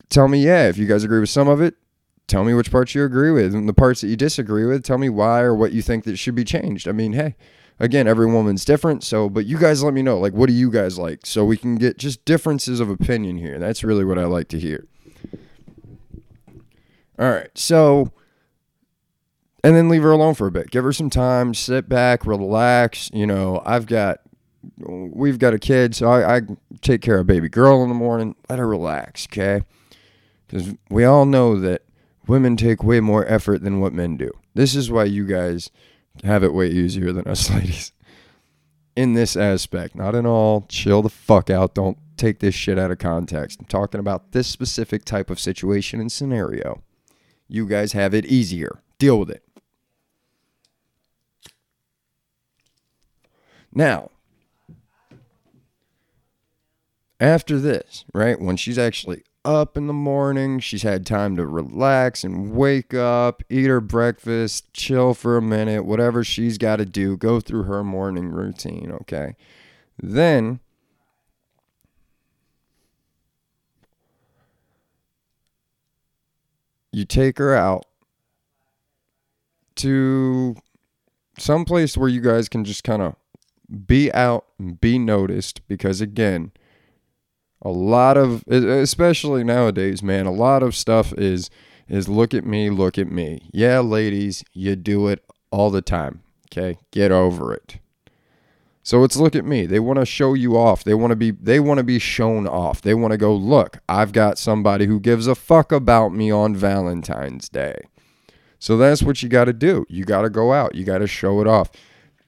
tell 0.09 0.29
me 0.29 0.45
yeah. 0.45 0.69
If 0.69 0.79
you 0.79 0.87
guys 0.87 1.05
agree 1.05 1.21
with 1.21 1.31
some 1.31 1.49
of 1.49 1.61
it, 1.61 1.75
tell 2.27 2.45
me 2.45 2.55
which 2.55 2.71
parts 2.71 2.95
you 2.95 3.05
agree 3.05 3.31
with 3.31 3.55
and 3.55 3.69
the 3.69 3.75
parts 3.75 4.01
that 4.01 4.09
you 4.09 4.17
disagree 4.17 4.65
with 4.65 4.85
tell 4.85 4.99
me 4.99 5.09
why 5.09 5.41
or 5.41 5.55
what 5.55 5.73
you 5.73 5.83
think 5.83 6.05
that 6.05 6.17
should 6.17 6.35
be 6.35 6.45
changed. 6.45 6.89
I 6.89 6.93
mean 6.93 7.13
hey 7.13 7.37
again 7.81 8.07
every 8.07 8.27
woman's 8.27 8.65
different 8.65 9.03
so 9.03 9.29
but 9.29 9.47
you 9.47 9.59
guys 9.59 9.83
let 9.83 9.95
me 9.95 10.03
know 10.03 10.19
like 10.19 10.33
what 10.33 10.47
do 10.47 10.53
you 10.53 10.71
guys 10.71 10.99
like? 10.99 11.27
So 11.27 11.45
we 11.45 11.57
can 11.57 11.77
get 11.77 11.99
just 11.99 12.25
differences 12.25 12.81
of 12.81 12.91
opinion 12.91 13.39
here. 13.39 13.59
That's 13.59 13.85
really 13.85 14.05
what 14.05 14.19
i 14.19 14.25
like 14.25 14.49
to 14.49 14.59
hear. 14.59 14.87
All 17.19 17.31
right 17.31 17.51
so 17.55 18.13
and 19.65 19.77
then 19.77 19.89
leave 19.89 20.03
her 20.03 20.11
alone 20.11 20.35
for 20.35 20.49
a 20.49 20.51
bit. 20.51 20.71
Give 20.71 20.85
her 20.85 20.93
some 20.93 21.11
time 21.11 21.55
sit 21.55 21.89
back 21.89 22.27
relax 22.27 23.11
you 23.13 23.27
know 23.27 23.63
i've 23.65 23.87
got 23.87 24.21
we've 24.79 25.39
got 25.39 25.53
a 25.55 25.59
kid 25.59 25.95
so 25.95 26.09
i, 26.09 26.37
I 26.37 26.41
take 26.83 27.01
care 27.01 27.19
of 27.19 27.27
baby 27.27 27.49
girl 27.49 27.83
in 27.83 27.89
the 27.89 27.95
morning. 27.95 28.35
Let 28.51 28.59
her 28.59 28.69
relax 28.69 29.27
okay? 29.33 29.65
Because 30.47 30.75
we 30.91 31.05
all 31.05 31.25
know 31.25 31.59
that 31.61 31.83
women 32.27 32.57
take 32.57 32.83
way 32.83 33.01
more 33.01 33.27
effort 33.27 33.63
than 33.63 33.81
what 33.81 33.93
men 33.93 34.17
do. 34.17 34.31
This 34.55 34.75
is 34.75 34.91
why 34.91 35.05
you 35.05 35.27
guys 35.27 35.71
have 36.25 36.45
it 36.45 36.55
way 36.55 36.69
easier 36.69 37.13
than 37.13 37.27
us 37.27 37.51
ladies. 37.55 37.93
in 38.95 39.15
this 39.15 39.37
aspect, 39.37 39.95
not 39.95 40.15
in 40.15 40.27
all. 40.27 40.67
Chill 40.69 41.03
the 41.03 41.09
fuck 41.09 41.51
out. 41.51 41.75
Don't 41.75 41.99
take 42.17 42.41
this 42.41 42.55
shit 42.55 42.79
out 42.79 42.91
of 42.91 42.99
context. 42.99 43.59
I'm 43.61 43.67
talking 43.67 44.01
about 44.01 44.33
this 44.33 44.47
specific 44.47 45.05
type 45.05 45.31
of 45.31 45.41
situation 45.41 46.01
and 46.01 46.13
scenario. 46.13 46.83
You 47.49 47.67
guys 47.67 47.93
have 47.93 48.15
it 48.15 48.27
easier. 48.27 48.81
Deal 48.99 49.19
with 49.19 49.31
it. 49.31 49.43
Now, 53.75 54.11
after 57.19 57.59
this, 57.59 58.05
right, 58.13 58.39
when 58.41 58.57
she's 58.57 58.79
actually 58.79 59.25
up 59.45 59.77
in 59.77 59.87
the 59.87 59.93
morning, 59.93 60.61
she's 60.61 60.83
had 60.83 61.05
time 61.07 61.37
to 61.37 61.47
relax 61.47 62.25
and 62.25 62.53
wake 62.53 62.95
up, 62.95 63.43
eat 63.49 63.67
her 63.67 63.81
breakfast, 63.81 64.73
chill 64.73 65.15
for 65.15 65.37
a 65.37 65.43
minute, 65.43 65.85
whatever 65.85 66.23
she's 66.23 66.59
got 66.59 66.77
to 66.77 66.85
do, 66.85 67.17
go 67.17 67.41
through 67.41 67.65
her 67.65 67.83
morning 67.83 68.29
routine, 68.29 68.93
okay? 69.01 69.35
Then 70.01 70.61
you 76.93 77.05
take 77.05 77.39
her 77.39 77.55
out 77.55 77.87
to 79.77 80.55
some 81.39 81.65
place 81.65 81.97
where 81.97 82.09
you 82.09 82.21
guys 82.21 82.49
can 82.49 82.65
just 82.65 82.85
kind 82.85 83.03
of 83.03 83.17
be 83.87 84.13
out 84.13 84.45
and 84.59 84.81
be 84.81 84.99
noticed 84.99 85.67
because 85.67 86.01
again 86.01 86.53
a 87.63 87.71
lot 87.71 88.17
of 88.17 88.47
especially 88.49 89.45
nowadays 89.45 90.03
man 90.03 90.27
a 90.27 90.33
lot 90.33 90.63
of 90.63 90.75
stuff 90.75 91.13
is 91.15 91.51
is 91.89 92.09
look 92.09 92.35
at 92.35 92.45
me 92.45 92.71
look 92.71 92.99
at 92.99 93.11
me. 93.11 93.49
Yeah 93.53 93.81
ladies 93.81 94.45
you 94.53 94.77
do 94.77 95.09
it 95.09 95.25
all 95.51 95.71
the 95.71 95.83
time 95.83 96.23
okay? 96.53 96.79
Get 96.91 97.11
over 97.13 97.55
it. 97.55 97.79
So 98.85 99.05
it's 99.05 99.17
look 99.17 99.37
at 99.37 99.45
me. 99.45 99.65
They 99.67 99.79
want 99.79 100.01
to 100.01 100.05
show 100.05 100.35
you 100.35 100.57
off. 100.57 100.83
They 100.83 100.95
want 100.95 101.13
to 101.13 101.17
be 101.17 101.31
they 101.31 101.61
want 101.61 101.79
to 101.79 101.85
be 101.85 101.99
shown 101.99 102.49
off. 102.49 102.83
They 102.83 102.95
want 102.95 103.13
to 103.13 103.19
go 103.19 103.35
look 103.35 103.79
i've 103.89 104.13
got 104.13 104.39
somebody 104.39 104.87
who 104.87 105.01
gives 105.01 105.27
a 105.27 105.35
fuck 105.35 105.73
about 105.73 106.11
me 106.11 106.31
on 106.31 106.57
valentine's 106.57 107.49
day. 107.49 107.77
So 108.59 108.77
that's 108.77 109.03
what 109.03 109.23
you 109.23 109.29
got 109.29 109.47
to 109.47 109.53
do. 109.53 109.85
You 109.89 110.05
got 110.05 110.23
to 110.23 110.31
go 110.31 110.53
out. 110.53 110.75
You 110.75 110.85
got 110.85 110.99
to 110.99 111.09
show 111.09 111.41
it 111.41 111.49
off. 111.49 111.71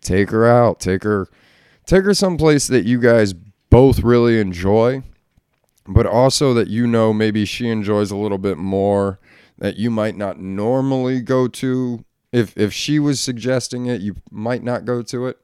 Take 0.01 0.31
her 0.31 0.47
out. 0.47 0.81
Take 0.81 1.05
her 1.05 1.29
take 1.87 2.05
her 2.05 2.15
someplace 2.15 2.67
that 2.69 2.85
you 2.85 2.99
guys 3.01 3.35
both 3.71 4.01
really 4.01 4.39
enjoy 4.39 5.03
but 5.87 6.07
also 6.07 6.55
that 6.55 6.69
you 6.69 6.87
know 6.87 7.13
maybe 7.13 7.45
she 7.45 7.69
enjoys 7.69 8.11
a 8.11 8.17
little 8.17 8.39
bit 8.39 8.59
more 8.59 9.19
that 9.59 9.77
you 9.77 9.91
might 9.91 10.17
not 10.17 10.41
normally 10.41 11.21
go 11.21 11.49
to. 11.49 12.05
If 12.33 12.57
if 12.59 12.73
she 12.73 12.99
was 12.99 13.21
suggesting 13.21 13.87
it 13.87 14.01
you 14.01 14.17
might 14.31 14.63
not 14.63 14.85
go 14.85 15.03
to 15.03 15.27
it. 15.27 15.39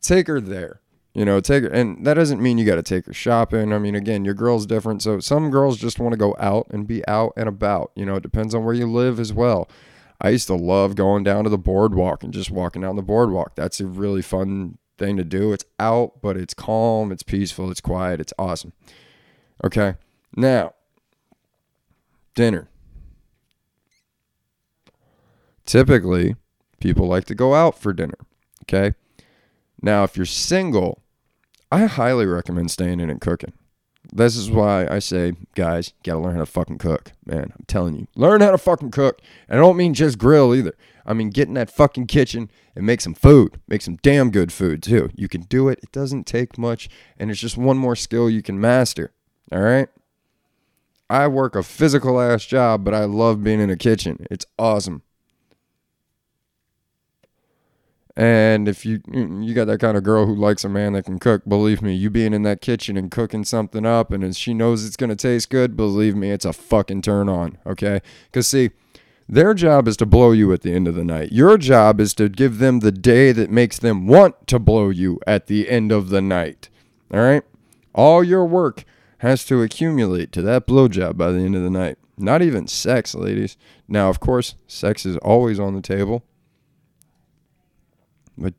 Take 0.00 0.26
her 0.28 0.40
there 0.40 0.80
you 1.14 1.24
know 1.24 1.40
take 1.40 1.64
her 1.64 1.68
and 1.68 2.06
that 2.06 2.14
doesn't 2.14 2.40
mean 2.40 2.56
you 2.58 2.64
got 2.64 2.76
to 2.76 2.82
take 2.82 3.06
her 3.06 3.12
shopping. 3.12 3.72
I 3.72 3.78
mean 3.78 3.94
again 3.94 4.24
your 4.24 4.34
girl's 4.34 4.66
different 4.66 5.02
so 5.02 5.20
some 5.20 5.50
girls 5.50 5.78
just 5.78 5.98
want 5.98 6.12
to 6.12 6.18
go 6.18 6.36
out 6.38 6.68
and 6.70 6.86
be 6.86 7.06
out 7.08 7.32
and 7.36 7.48
about 7.48 7.92
you 7.94 8.06
know 8.06 8.16
it 8.16 8.22
depends 8.22 8.54
on 8.54 8.64
where 8.64 8.74
you 8.74 8.90
live 8.90 9.18
as 9.18 9.32
well. 9.32 9.68
I 10.20 10.30
used 10.30 10.48
to 10.48 10.54
love 10.54 10.96
going 10.96 11.24
down 11.24 11.44
to 11.44 11.50
the 11.50 11.58
boardwalk 11.58 12.22
and 12.22 12.32
just 12.32 12.50
walking 12.50 12.82
down 12.82 12.96
the 12.96 13.02
boardwalk. 13.02 13.54
That's 13.54 13.80
a 13.80 13.86
really 13.86 14.20
fun 14.20 14.76
thing 14.98 15.16
to 15.16 15.24
do. 15.24 15.52
It's 15.52 15.64
out 15.78 16.22
but 16.22 16.36
it's 16.36 16.54
calm 16.54 17.10
it's 17.10 17.22
peaceful 17.22 17.70
it's 17.70 17.80
quiet 17.80 18.20
it's 18.20 18.34
awesome 18.38 18.72
okay 19.64 19.94
now 20.36 20.72
dinner 22.34 22.68
typically 25.66 26.36
people 26.80 27.06
like 27.06 27.24
to 27.24 27.34
go 27.34 27.54
out 27.54 27.78
for 27.78 27.92
dinner 27.92 28.18
okay 28.62 28.94
now, 29.82 30.04
if 30.04 30.16
you're 30.16 30.26
single, 30.26 31.02
I 31.72 31.86
highly 31.86 32.26
recommend 32.26 32.70
staying 32.70 33.00
in 33.00 33.10
and 33.10 33.20
cooking. 33.20 33.52
This 34.12 34.36
is 34.36 34.50
why 34.50 34.86
I 34.88 34.98
say, 34.98 35.34
guys, 35.54 35.88
you 35.88 35.94
gotta 36.04 36.20
learn 36.20 36.34
how 36.34 36.40
to 36.40 36.46
fucking 36.46 36.78
cook. 36.78 37.12
Man, 37.24 37.52
I'm 37.56 37.64
telling 37.66 37.94
you, 37.94 38.06
learn 38.16 38.40
how 38.40 38.50
to 38.50 38.58
fucking 38.58 38.90
cook. 38.90 39.20
And 39.48 39.58
I 39.58 39.62
don't 39.62 39.76
mean 39.76 39.94
just 39.94 40.18
grill 40.18 40.54
either. 40.54 40.74
I 41.06 41.12
mean, 41.12 41.30
get 41.30 41.48
in 41.48 41.54
that 41.54 41.70
fucking 41.70 42.06
kitchen 42.06 42.50
and 42.74 42.84
make 42.84 43.00
some 43.00 43.14
food. 43.14 43.60
Make 43.68 43.82
some 43.82 43.96
damn 44.02 44.30
good 44.30 44.52
food, 44.52 44.82
too. 44.82 45.10
You 45.14 45.28
can 45.28 45.42
do 45.42 45.68
it. 45.68 45.80
It 45.82 45.92
doesn't 45.92 46.26
take 46.26 46.58
much. 46.58 46.88
And 47.18 47.30
it's 47.30 47.40
just 47.40 47.56
one 47.56 47.78
more 47.78 47.96
skill 47.96 48.28
you 48.28 48.42
can 48.42 48.60
master. 48.60 49.12
All 49.52 49.60
right? 49.60 49.88
I 51.08 51.26
work 51.26 51.56
a 51.56 51.62
physical 51.62 52.20
ass 52.20 52.44
job, 52.44 52.84
but 52.84 52.94
I 52.94 53.04
love 53.04 53.42
being 53.42 53.60
in 53.60 53.68
a 53.68 53.76
kitchen. 53.76 54.26
It's 54.30 54.46
awesome. 54.58 55.02
And 58.16 58.68
if 58.68 58.84
you 58.84 59.00
you 59.10 59.54
got 59.54 59.66
that 59.66 59.80
kind 59.80 59.96
of 59.96 60.02
girl 60.02 60.26
who 60.26 60.34
likes 60.34 60.62
a 60.62 60.68
man 60.68 60.92
that 60.92 61.04
can 61.04 61.18
cook, 61.18 61.42
believe 61.48 61.80
me, 61.80 61.94
you 61.94 62.10
being 62.10 62.34
in 62.34 62.42
that 62.42 62.60
kitchen 62.60 62.96
and 62.96 63.10
cooking 63.10 63.44
something 63.44 63.86
up 63.86 64.12
and 64.12 64.36
she 64.36 64.52
knows 64.52 64.84
it's 64.84 64.96
going 64.96 65.10
to 65.10 65.16
taste 65.16 65.48
good, 65.48 65.76
believe 65.76 66.14
me, 66.14 66.30
it's 66.30 66.44
a 66.44 66.52
fucking 66.52 67.02
turn 67.02 67.28
on, 67.28 67.58
okay? 67.66 68.00
Cuz 68.32 68.46
see, 68.46 68.70
their 69.28 69.54
job 69.54 69.88
is 69.88 69.96
to 69.98 70.06
blow 70.06 70.32
you 70.32 70.52
at 70.52 70.62
the 70.62 70.74
end 70.74 70.86
of 70.86 70.96
the 70.96 71.04
night. 71.04 71.32
Your 71.32 71.56
job 71.56 72.00
is 72.00 72.14
to 72.14 72.28
give 72.28 72.58
them 72.58 72.80
the 72.80 72.92
day 72.92 73.32
that 73.32 73.50
makes 73.50 73.78
them 73.78 74.06
want 74.06 74.46
to 74.48 74.58
blow 74.58 74.90
you 74.90 75.18
at 75.26 75.46
the 75.46 75.68
end 75.68 75.90
of 75.90 76.10
the 76.10 76.20
night. 76.20 76.68
All 77.14 77.20
right? 77.20 77.44
All 77.94 78.22
your 78.22 78.44
work 78.44 78.84
has 79.20 79.44
to 79.44 79.62
accumulate 79.62 80.32
to 80.32 80.40
that 80.40 80.66
blowjob 80.66 81.14
by 81.14 81.30
the 81.30 81.40
end 81.40 81.54
of 81.54 81.62
the 81.62 81.68
night. 81.68 81.98
Not 82.16 82.40
even 82.40 82.66
sex, 82.66 83.14
ladies. 83.14 83.58
Now, 83.86 84.08
of 84.08 84.18
course, 84.18 84.54
sex 84.66 85.04
is 85.04 85.18
always 85.18 85.60
on 85.60 85.74
the 85.74 85.82
table. 85.82 86.24
But 88.36 88.54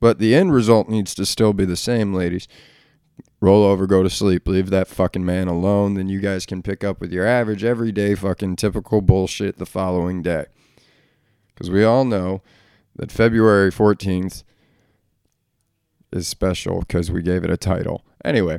but 0.00 0.18
the 0.18 0.34
end 0.34 0.52
result 0.52 0.90
needs 0.90 1.14
to 1.14 1.24
still 1.24 1.54
be 1.54 1.64
the 1.64 1.76
same, 1.76 2.12
ladies. 2.12 2.48
Roll 3.40 3.64
over, 3.64 3.86
go 3.86 4.02
to 4.02 4.10
sleep, 4.10 4.46
leave 4.46 4.68
that 4.68 4.88
fucking 4.88 5.24
man 5.24 5.48
alone. 5.48 5.94
Then 5.94 6.10
you 6.10 6.20
guys 6.20 6.44
can 6.44 6.62
pick 6.62 6.84
up 6.84 7.00
with 7.00 7.10
your 7.10 7.26
average 7.26 7.64
everyday 7.64 8.14
fucking 8.14 8.56
typical 8.56 9.00
bullshit 9.00 9.56
the 9.56 9.64
following 9.64 10.20
day. 10.22 10.46
Because 11.54 11.70
we 11.70 11.82
all 11.82 12.04
know 12.04 12.42
that 12.94 13.10
February 13.10 13.72
14th 13.72 14.44
is 16.12 16.28
special 16.28 16.80
because 16.80 17.10
we 17.10 17.22
gave 17.22 17.42
it 17.42 17.50
a 17.50 17.56
title. 17.56 18.04
Anyway, 18.22 18.58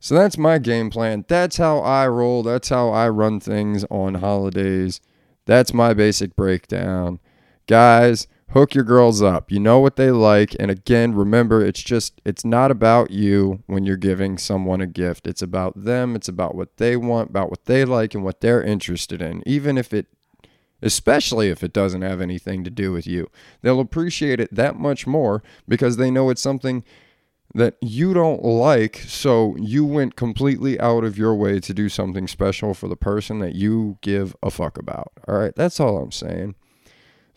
so 0.00 0.14
that's 0.14 0.38
my 0.38 0.58
game 0.58 0.90
plan. 0.90 1.24
That's 1.28 1.56
how 1.56 1.78
I 1.78 2.06
roll. 2.08 2.42
That's 2.42 2.68
how 2.68 2.90
I 2.90 3.08
run 3.08 3.40
things 3.40 3.84
on 3.90 4.14
holidays. 4.14 5.00
That's 5.46 5.72
my 5.72 5.94
basic 5.94 6.36
breakdown. 6.36 7.20
Guys, 7.66 8.26
hook 8.50 8.74
your 8.74 8.84
girls 8.84 9.22
up. 9.22 9.50
You 9.50 9.60
know 9.60 9.78
what 9.78 9.96
they 9.96 10.10
like. 10.10 10.54
And 10.58 10.70
again, 10.70 11.14
remember, 11.14 11.64
it's 11.64 11.82
just, 11.82 12.20
it's 12.24 12.44
not 12.44 12.70
about 12.70 13.10
you 13.10 13.62
when 13.66 13.84
you're 13.84 13.96
giving 13.96 14.38
someone 14.38 14.80
a 14.80 14.86
gift. 14.86 15.26
It's 15.26 15.42
about 15.42 15.84
them. 15.84 16.14
It's 16.14 16.28
about 16.28 16.54
what 16.54 16.76
they 16.76 16.96
want, 16.96 17.30
about 17.30 17.50
what 17.50 17.64
they 17.64 17.84
like, 17.84 18.14
and 18.14 18.24
what 18.24 18.40
they're 18.40 18.62
interested 18.62 19.20
in. 19.20 19.42
Even 19.46 19.76
if 19.76 19.92
it, 19.92 20.06
especially 20.80 21.48
if 21.48 21.62
it 21.64 21.72
doesn't 21.72 22.02
have 22.02 22.20
anything 22.20 22.62
to 22.64 22.70
do 22.70 22.92
with 22.92 23.06
you, 23.06 23.28
they'll 23.62 23.80
appreciate 23.80 24.40
it 24.40 24.54
that 24.54 24.76
much 24.76 25.06
more 25.06 25.42
because 25.66 25.96
they 25.96 26.10
know 26.10 26.30
it's 26.30 26.42
something 26.42 26.84
that 27.54 27.76
you 27.80 28.14
don't 28.14 28.44
like. 28.44 29.04
So 29.06 29.56
you 29.58 29.84
went 29.84 30.16
completely 30.16 30.78
out 30.80 31.04
of 31.04 31.16
your 31.16 31.34
way 31.34 31.60
to 31.60 31.74
do 31.74 31.88
something 31.88 32.28
special 32.28 32.74
for 32.74 32.88
the 32.88 32.96
person 32.96 33.38
that 33.40 33.54
you 33.54 33.98
give 34.00 34.36
a 34.42 34.50
fuck 34.50 34.78
about. 34.78 35.12
All 35.26 35.36
right. 35.36 35.54
That's 35.54 35.80
all 35.80 35.98
I'm 35.98 36.12
saying. 36.12 36.54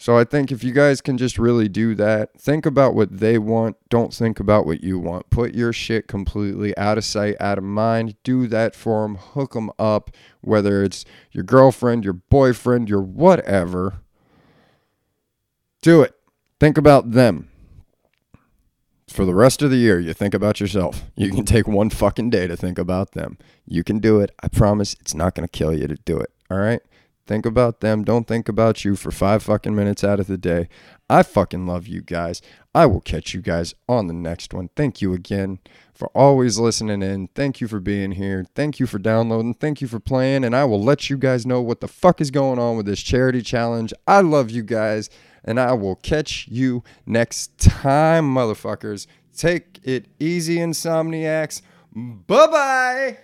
So 0.01 0.17
I 0.17 0.23
think 0.23 0.51
if 0.51 0.63
you 0.63 0.71
guys 0.71 0.99
can 0.99 1.15
just 1.19 1.37
really 1.37 1.69
do 1.69 1.93
that, 1.93 2.31
think 2.35 2.65
about 2.65 2.95
what 2.95 3.19
they 3.19 3.37
want, 3.37 3.77
don't 3.87 4.11
think 4.11 4.39
about 4.39 4.65
what 4.65 4.83
you 4.83 4.97
want. 4.97 5.29
Put 5.29 5.53
your 5.53 5.71
shit 5.71 6.07
completely 6.07 6.75
out 6.75 6.97
of 6.97 7.05
sight, 7.05 7.35
out 7.39 7.59
of 7.59 7.63
mind. 7.63 8.15
Do 8.23 8.47
that 8.47 8.73
for 8.75 9.03
them, 9.03 9.17
hook 9.17 9.53
them 9.53 9.69
up, 9.77 10.09
whether 10.41 10.83
it's 10.83 11.05
your 11.31 11.43
girlfriend, 11.43 12.03
your 12.03 12.13
boyfriend, 12.13 12.89
your 12.89 13.03
whatever. 13.03 14.01
Do 15.83 16.01
it. 16.01 16.15
Think 16.59 16.79
about 16.79 17.11
them. 17.11 17.50
For 19.11 19.25
the 19.25 19.35
rest 19.35 19.61
of 19.61 19.69
the 19.69 19.77
year, 19.77 19.99
you 19.99 20.13
think 20.13 20.33
about 20.33 20.61
yourself. 20.61 21.03
You 21.17 21.31
can 21.31 21.43
take 21.43 21.67
one 21.67 21.89
fucking 21.89 22.29
day 22.29 22.47
to 22.47 22.55
think 22.55 22.79
about 22.79 23.11
them. 23.11 23.37
You 23.65 23.83
can 23.83 23.99
do 23.99 24.21
it. 24.21 24.31
I 24.41 24.47
promise 24.47 24.95
it's 25.01 25.13
not 25.13 25.35
going 25.35 25.45
to 25.45 25.51
kill 25.51 25.73
you 25.73 25.85
to 25.87 25.95
do 25.95 26.17
it. 26.17 26.31
All 26.49 26.57
right? 26.57 26.81
Think 27.27 27.45
about 27.45 27.81
them. 27.81 28.05
Don't 28.05 28.25
think 28.25 28.47
about 28.47 28.85
you 28.85 28.95
for 28.95 29.11
five 29.11 29.43
fucking 29.43 29.75
minutes 29.75 30.03
out 30.03 30.21
of 30.21 30.27
the 30.27 30.37
day. 30.37 30.69
I 31.09 31.23
fucking 31.23 31.67
love 31.67 31.87
you 31.87 32.01
guys. 32.01 32.41
I 32.73 32.85
will 32.85 33.01
catch 33.01 33.33
you 33.33 33.41
guys 33.41 33.75
on 33.87 34.07
the 34.07 34.13
next 34.13 34.53
one. 34.53 34.69
Thank 34.77 35.01
you 35.01 35.13
again 35.13 35.59
for 35.93 36.07
always 36.15 36.57
listening 36.57 37.03
in. 37.03 37.27
Thank 37.35 37.59
you 37.59 37.67
for 37.67 37.81
being 37.81 38.13
here. 38.13 38.45
Thank 38.55 38.79
you 38.79 38.87
for 38.87 38.97
downloading. 38.97 39.55
Thank 39.55 39.81
you 39.81 39.87
for 39.87 39.99
playing. 39.99 40.45
And 40.45 40.55
I 40.55 40.63
will 40.63 40.81
let 40.81 41.09
you 41.09 41.17
guys 41.17 41.45
know 41.45 41.61
what 41.61 41.81
the 41.81 41.87
fuck 41.89 42.21
is 42.21 42.31
going 42.31 42.59
on 42.59 42.77
with 42.77 42.85
this 42.85 43.01
charity 43.01 43.41
challenge. 43.41 43.93
I 44.07 44.21
love 44.21 44.49
you 44.49 44.63
guys. 44.63 45.09
And 45.43 45.59
I 45.59 45.73
will 45.73 45.95
catch 45.95 46.47
you 46.47 46.83
next 47.05 47.57
time, 47.57 48.33
motherfuckers. 48.33 49.07
Take 49.35 49.79
it 49.83 50.05
easy, 50.19 50.57
insomniacs. 50.57 51.61
Bye 51.93 52.47
bye. 52.47 53.17